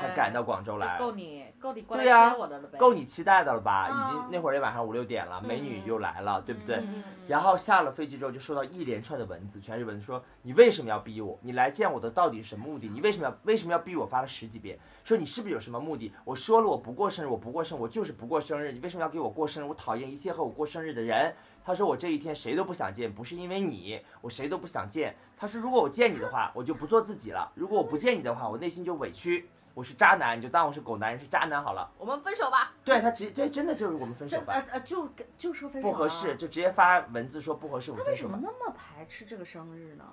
[0.00, 0.98] 才赶到广州来。
[0.98, 2.78] 够你够你过来接我的了呗。
[2.78, 3.88] 够你期待的了吧？
[3.90, 6.76] 嗯已经那会儿也晚上五六点了，美女又来了，对不对？
[6.76, 11.38] 嗯然后下了飞机之后就收到一连串的文字，全是文字说你为什么要逼我？
[11.40, 12.86] 你来见我的到底是什么目的？
[12.88, 14.04] 你为什么要为什么要逼我？
[14.04, 16.12] 发了十几遍，说你是不是有什么目的？
[16.24, 19.66] 我说了我不过生日，我不过生日，我就是不过生日，你为什么要给我过生日？
[19.66, 21.34] 我讨厌一切和我过生日的人。
[21.64, 25.16] 他说我这一天谁都不想见，不是因为你，我谁都不想见。
[25.34, 29.48] 他说如果我见你的话，我就不做自己了；如果我不见你的话，我内心就委屈。
[29.72, 31.90] 我是渣男，你就当我是狗男人，是渣男好了。
[31.98, 32.72] 我们分手吧。
[32.84, 34.52] 对他直对，真的就是我们分手吧。
[34.52, 38.52] 呃呃就就说分手啊不合适，就直接发文字说不合适，我们分手吧为什么。
[38.60, 40.04] 那么排斥这个生日呢？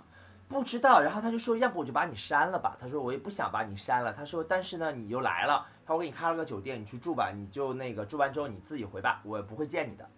[0.47, 2.75] 不知道，然后他就说，要不我就把你删了吧。
[2.79, 4.11] 他说我也不想把你删了。
[4.11, 10.09] 他说，但是呢，你又来了，他说我给你开了个酒店，你去住吧，你就那个住完之后你自己回吧，我不会见你的。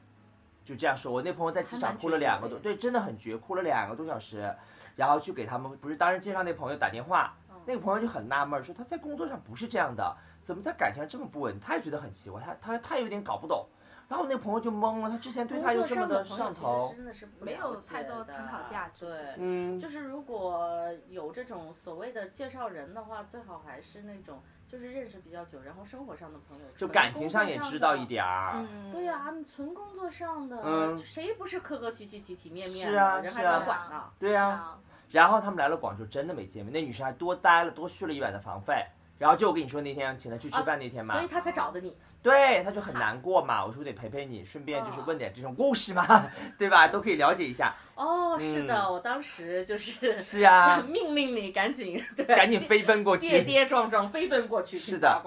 [0.64, 4.53] 就这样说，我那朋友在机场哭了两个多，对，真的很绝，哭了两个多小时，
[4.95, 7.36] 然后去给他们，不是当时介绍那朋友打电话，
[7.66, 11.59] 那个朋友就很纳闷，说他在工作上不是这样的，怎么在感情上这么不稳？
[11.59, 13.68] 他也觉得很奇怪，他他他有点搞不懂。
[14.09, 19.05] 然后我那朋友就懵了，他之前对他又这么的上头，真的是没有太多参考价值。
[19.05, 24.43] 对，嗯，就是如果有这种所谓的介绍人的话，最好还是那种
[24.74, 28.53] 就是认识比较久，然后生活上的朋友，就感情上也知道一点儿。
[28.55, 34.09] 嗯，对呀，啊纯工作上的，嗯谁不是客客气气、体体面面是啊，人还是啊多管呢？
[34.17, 34.80] 对呀、啊，
[35.11, 38.84] 然后他们来了广州，真的没见面，那女生还多待了，多续了一晚的房费。
[39.19, 41.95] 然后就我跟你说那天请他去吃饭那天嘛，所以他才找的你。
[42.24, 43.63] 对，他就很难过嘛。
[43.65, 46.26] 我说我得陪陪你，顺便就是问点这种故事嘛，
[46.57, 46.88] 对吧？
[46.88, 47.76] 都可以了解一下。
[47.95, 53.28] 哦，是的，嗯我当时就是是啊， 命令你赶紧 对，赶紧飞奔过去。
[53.28, 55.21] 跌跌撞撞飞奔过去是的。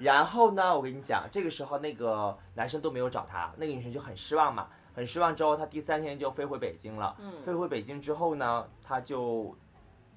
[0.00, 4.66] 然后呢，我跟你讲，这个时候那个男生都没有找她，那个女生就很失望嘛。
[4.92, 7.14] 很失望之后，她第三天就飞回北京了。
[7.20, 9.56] 嗯飞回北京之后呢，她就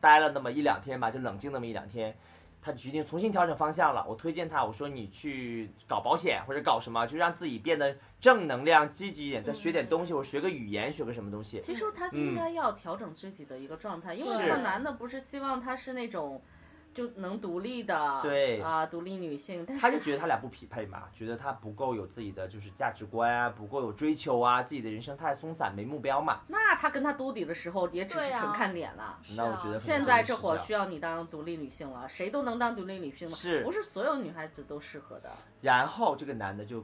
[0.02, 2.16] 待了那么一两天吧，就冷静那么一两天。
[2.64, 4.06] 他决定重新调整方向了。
[4.08, 11.60] 我推荐他，我说你去搞保险或者搞什么，就让自己变得正能量、积极一点，再学点东西，或者学个语言，学个什么东西。
[11.60, 16.42] 其实他应该要调整自己的一个状态，因为这个男的不是希望他是那种
[16.94, 26.42] 就能独立的，对啊，独立女性，但是他就觉得他俩不匹配嘛，觉得他不够有自己的就是价值观啊，不够有追求啊，自己的人生太松散，没目标嘛。
[26.48, 29.20] 那他跟他兜底的时候也只是纯看脸了。
[29.36, 35.32] 那我觉得现在这会儿需要你当独立女性了，谁都能当独立女性了，是不是所有女孩子都适合的？
[35.62, 36.84] 然后这个男的就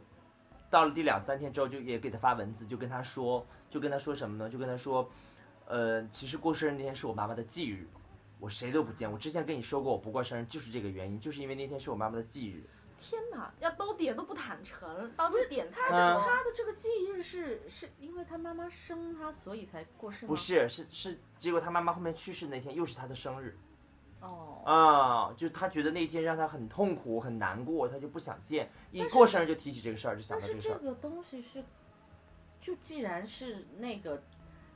[0.70, 4.49] 到了第两三天之后，就也给他发文字，就跟他说，就跟他说什么呢？
[4.49, 5.07] 就跟他说，
[5.68, 7.88] 呃，其实过生日那天是我妈妈的忌日，
[8.40, 9.12] 我谁都不见。
[9.12, 12.64] 我之前跟你说过，我不过生日就是这个原因，就是因为那天是我妈妈的忌日。
[12.98, 20.28] 天哪，要兜底都不坦诚，到这点才嗯说他的这个忌日是是因为他妈妈生他，所以才过生日？
[20.28, 23.58] 不，是，是是，结果他妈妈后面去世那天又是他的生日
[24.20, 30.74] 哦，啊，就是他觉得那天让他很痛苦、很难过，他就不想见，一过生日就提起这个事儿，就想但到这个事儿。
[30.74, 31.64] 是这个东西是，
[32.60, 34.22] 就既然是那个，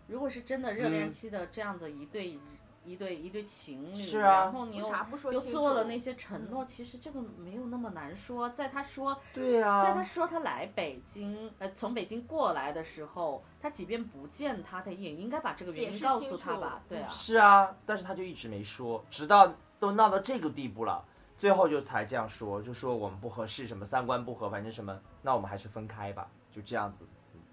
[0.07, 2.39] 如果是真的热恋嗯期的这样的一对、
[2.85, 4.87] 一对一对情侣，是啊然后你又
[5.31, 5.39] 又？
[5.39, 8.49] 做了那些承诺，其实这个没有那么难说。
[8.49, 16.81] 在他说，对呀、在他说他来北京，呃，从北京过来的时候，他即便不见他，他也应该把这个原因告诉他吧？
[16.89, 21.03] 对啊，是啊，但是他就一直没说，直到都闹到这个地步了，
[21.37, 27.05] 最后就才这样说，就说我们不合适，什么三观不合，反正什么，那我们还是分开吧，就这样子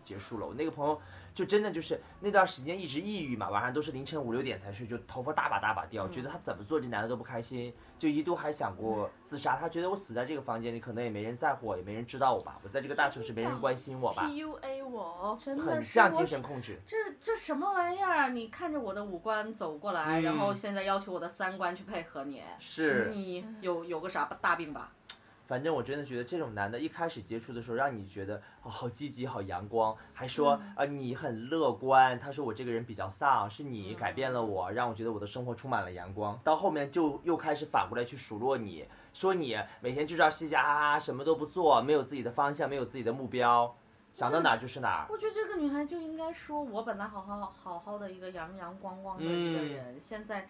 [0.05, 0.47] 结束了。
[0.47, 1.01] 我那个朋友
[1.35, 9.57] 就真的就是那段时间一直抑郁嘛，晚上都是凌晨五六点才睡，就头发大把大把掉，觉得他怎么做这男的都不开心，就一度还想过自杀。
[9.57, 16.79] 他觉得我死在这个房间里，可能也没人在乎我，也没人知道我吧，我在这个大城市没人关心我吧，PUA 我，真的很像精神控制。
[16.87, 18.29] 这这什么玩意儿啊？
[18.29, 24.93] 你看着我的五官走过来，嗯然后现在要求我的三观去配合你，是，你有有个啥大病吧？
[25.51, 32.17] 反正我真的觉得这种男的，一开始接触的时候，让你觉得哦好积极、好阳光，还说啊、呃你很乐观。
[32.21, 36.39] 他说我这个人比较丧，是你改变了我，让我觉得我的生活充满了阳光。
[36.45, 43.75] 到后面就又开始反过来去数落你，说你每天就知道嘻嘻哈哈，什么都不做，没有自己的方向，没有自己的目标，
[44.15, 45.07] 想到哪儿就是哪儿。
[45.11, 50.47] 我觉得这个女孩就应该说，我本来好好好好的一个阳阳光光的一个人，现在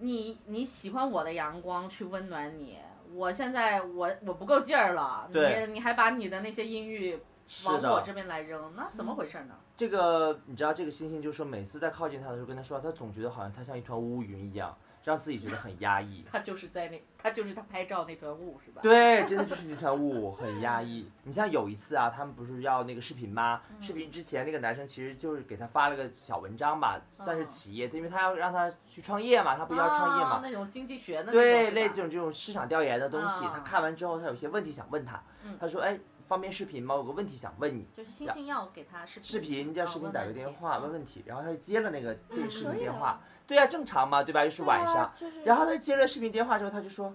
[0.00, 2.78] 你你喜欢我的阳光去温暖你，
[3.12, 7.18] 我现在我我不够劲儿了，你你还把你的那些阴郁，
[7.64, 9.54] 往我这边来扔，那怎么回事呢？
[9.76, 16.24] 这个你知道，这个星星就说，每次在靠近他的时候跟他说，他总觉得好像他像一团乌云一样，让自己觉得很压抑。
[16.32, 18.80] 他就是在那，他就是他拍照那团雾是吧？
[18.82, 21.08] 对，真的 就是那团雾，很压抑。
[21.24, 23.60] 你像有一次啊，他们不是要那个视频吗？
[23.70, 30.30] 嗯视频之前那个男生其实就是给他发了个小文章吧，算是企业，因为他要让他去创业嘛，他不是要创业嘛。
[30.36, 36.94] 啊那种经济学的对，是吧类这种这种市场调研的东西，啊他看完之后，他有些问题想问他，嗯他说：“哎，方便视频吗？
[36.94, 44.44] 我有个问题想问你。”就是星星要给他视频，视频叫视频打个电话问，问题，然后他就接了那个对视频电话，对呀、正常嘛，对吧？
[44.44, 47.14] 又是晚上，就是然后他接了视频电话之后，他就说，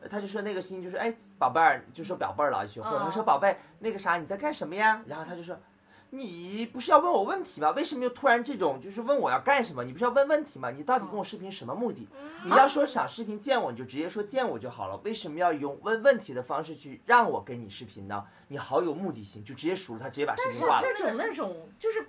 [0.00, 3.02] 呃他就说那个星星就说，哎，宝贝儿，就说表贝儿了，学会了。
[3.02, 5.02] 嗯他说宝贝，那个啥你在干什么呀？
[5.06, 5.56] 然后他就说，
[6.10, 7.70] 你不是要问我问题吗？
[7.70, 9.84] 为什么又突然这种就是问我要干什么？
[9.84, 10.70] 你不是要问问题吗？
[10.70, 12.08] 你到底跟我视频什么目的？
[12.44, 14.96] 你要说想视频见我，你就直接说见我就好了。
[15.04, 18.24] 为什么要用问问题的方式去让我跟你视频呢？
[18.48, 20.82] 你好有目的性，就直接数了他，直接把视频挂了。
[20.82, 22.08] 这种那种就是，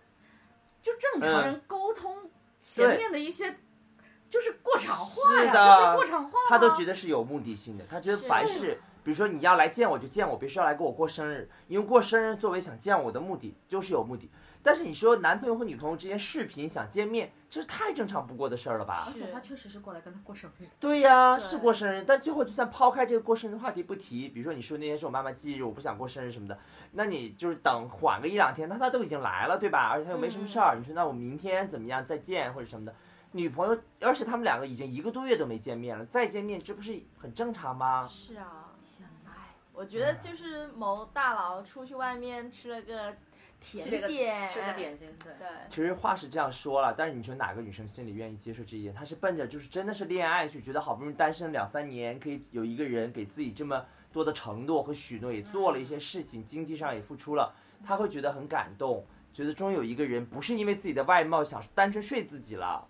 [0.81, 2.17] 就正常人沟通
[2.61, 3.57] 前面的一些
[4.29, 14.29] 就是过场话呀，是的就是过场话啊，他都觉得是有目的性的，他觉得凡事，比如说你要来见我就见我，别说要来给我过生日，因为过生日作为想见我的目的就是有目的。
[14.63, 19.13] 但是你说男朋友和女朋友之间视频想见面，这是太正常不过的事儿了吧而？
[19.13, 20.67] 且他确实是过来跟他过生日。
[20.79, 26.57] 对呀、对是过生日，但最后就算抛开这个过生日的话题不提，比如说你说那天是我妈妈忌日，我不想过生日什么的，
[26.91, 29.89] 那你就是等缓个一两天，那他都已经来了，对吧？
[29.91, 32.95] 而且他又没什么事儿，你说那我明天怎么样再见或者什么的，
[33.31, 38.03] 女朋友，而且他们两个已经一个多月都没见面了，再见面这不是很正常吗？
[38.03, 39.31] 是啊，天呐！
[39.73, 43.15] 我觉得就是某大佬出去外面吃了个
[43.61, 45.31] 甜吃个点，吃个点心，对。
[45.37, 48.93] 对，其实话是这样说了，但是你说哪个女生心里愿意接受这一点？
[48.93, 57.53] 她是奔着就是真的是恋爱去，觉得好不容易单身两三年，可以有一个人给自己这么多的承诺和许诺，也做了一些事情，经济上也付出了，
[57.85, 62.87] 她会觉得很感动，觉得终于有一个人不是因为自己的外貌想单纯睡自己了。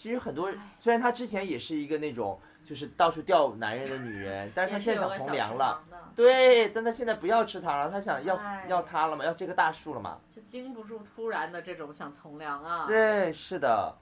[0.00, 5.84] 其实很多人虽然她之前也是一个那种就是到处钓男人的女人，但是她现在想从良了。
[6.16, 10.18] 对，但她现在不要吃糖了，她想要哎要他了嘛，要这个大树了嘛。
[10.30, 13.94] 就经不住突然的这种想从良啊。，对，是的。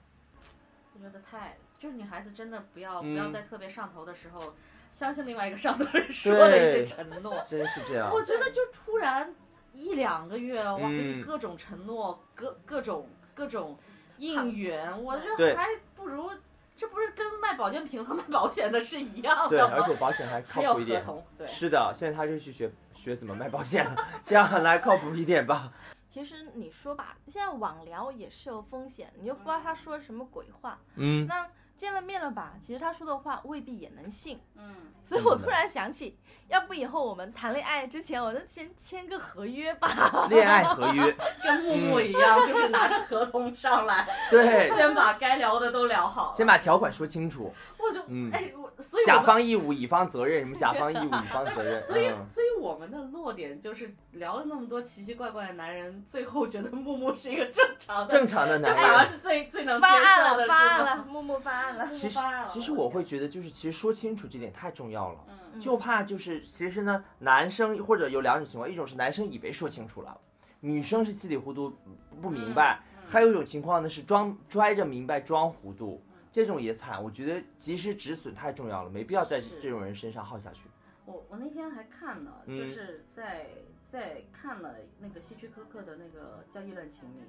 [0.93, 4.53] 我觉得太就是女孩子真的不要、嗯不要在特别上头的时候，
[4.89, 7.43] 相信另外一个上头人 说的一些承诺。
[7.45, 8.09] 真是这样。
[8.09, 9.35] 我觉得就突然
[9.73, 13.77] 一两个月，哇，嗯给你各种承诺，各各种各种
[14.19, 15.65] 应援，我觉对得还
[15.95, 16.29] 不如
[16.75, 19.75] 这不是跟卖保健品和卖保险的是一样，的吗？
[19.77, 21.01] 而且保险还靠谱一点。
[21.01, 21.47] 合同，对。
[21.47, 25.73] 是的，现在他就去学学怎么卖保险了， 这样来靠谱一点吧。
[26.09, 30.79] 其实你说吧，现在网聊也是有风险，你又不知道他说什么鬼话。
[30.95, 31.47] 嗯，那
[31.79, 34.37] 见了面了吧，其实他说的话未必也能信。
[34.57, 36.17] 嗯，所以我突然想起，
[36.49, 39.89] 要不以后我们谈恋爱之前，我就先签个合约吧。
[40.29, 46.33] 恋爱合约， 跟木木一样，就是拿着合同上来，对， 先把该聊的都聊好。
[46.35, 51.79] 先把条款说清楚，我就嗯哎，我所以甲方义务，乙方责任，什么甲方义务，乙方责任。
[51.79, 59.05] 所以，嗯，所以我们的落点就是聊了那么多奇奇怪怪的男人，最后觉得木木是一个正常的，正常的这反而。
[59.05, 60.85] 是最最能接发案受的，了，发案？
[60.85, 61.89] 了，木木发案了。
[61.89, 65.25] 其实其实我会觉得，就是其实说清楚这点太重要了。
[65.53, 70.19] 嗯，就怕就是其实呢，男生或者有两种情况，一种是男生以为说清楚了，
[70.59, 71.75] 女生是稀里糊涂
[72.21, 76.01] 不明白，嗯还有一种情况呢是装拽着明白装糊涂，
[76.31, 77.03] 这种也惨。
[77.03, 80.61] 我觉得及时止损太重要了，没必要在这种人身上耗下去。
[81.05, 83.47] 我我那天还看了，嗯就是在
[83.91, 87.21] 在看了那个希区柯克的那个叫《意乱情迷》。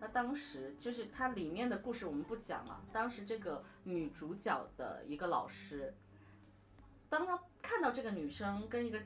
[0.00, 2.82] 那当时就是它里面的故事我们不讲了。
[2.90, 5.94] 当时这个女主角的一个老师，
[7.08, 8.98] 当他看到这个女生跟一个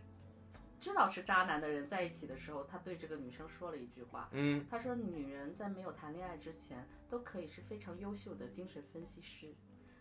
[0.78, 4.28] 知道是渣男的人在一起的时候，他对这个女生说了一句话。
[4.32, 9.54] 嗯，他说：“女人在没有谈恋爱之前，都可以是非常优秀的精神分析师，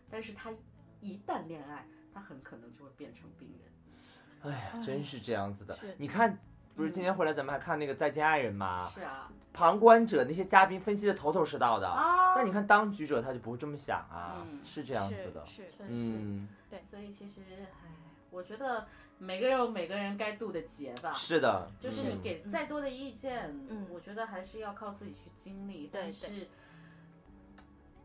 [0.08, 0.52] 但是她
[1.00, 4.52] 一旦恋爱，她很可能就会变成病人。
[4.52, 5.76] 哎呀，真是这样子的。
[5.96, 6.38] 你看，
[6.74, 8.88] 不是今天回来咱们还看那个《再见爱人》吗？
[8.92, 11.88] 是啊，旁观者那些嘉宾分析的头头是道的。
[11.88, 15.44] 啊那你看当局者他就不会这么想啊，嗯是这样子的。
[15.46, 15.70] 是。
[15.86, 17.90] 嗯，对所以其实，唉，
[18.30, 18.86] 我觉得
[19.18, 21.12] 每个人有每个人该渡的劫吧。
[21.12, 26.48] 是的，就是你嗯给再多的意见，嗯我觉得还是要靠自己去经历，对但是。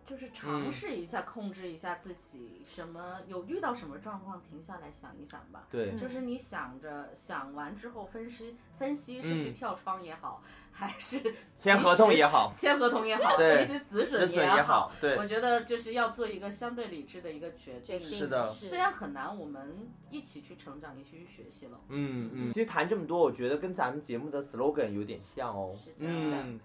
[0.09, 5.67] 就是尝嗯试一下，控制一下自己，什么有遇到什么状况，停下来想一想吧。
[5.69, 10.41] 对，就是你想着想完之后分析分析是去嗯跳窗也好，
[10.71, 18.01] 还是签合同也好，签合同也好，对及时止止损损也好，对我，觉得就是要做一个相对理智的一个决定。
[18.01, 21.79] 是的虽然很难，我们一起去成长，一起去学习了。
[21.89, 22.51] 嗯嗯。
[22.51, 25.95] 其实谈这么多，我觉得跟咱们节目的 slogan 有点像哦是的。
[25.99, 26.59] 嗯，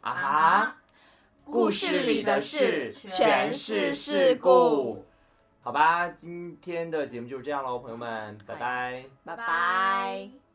[0.00, 0.14] 啊啊
[0.60, 0.76] 哈，
[1.50, 5.04] 故事里的事全是事故。
[5.60, 9.04] 好吧，今天的节目就是这样喽，朋友们，拜拜。
[9.24, 10.47] 拜拜。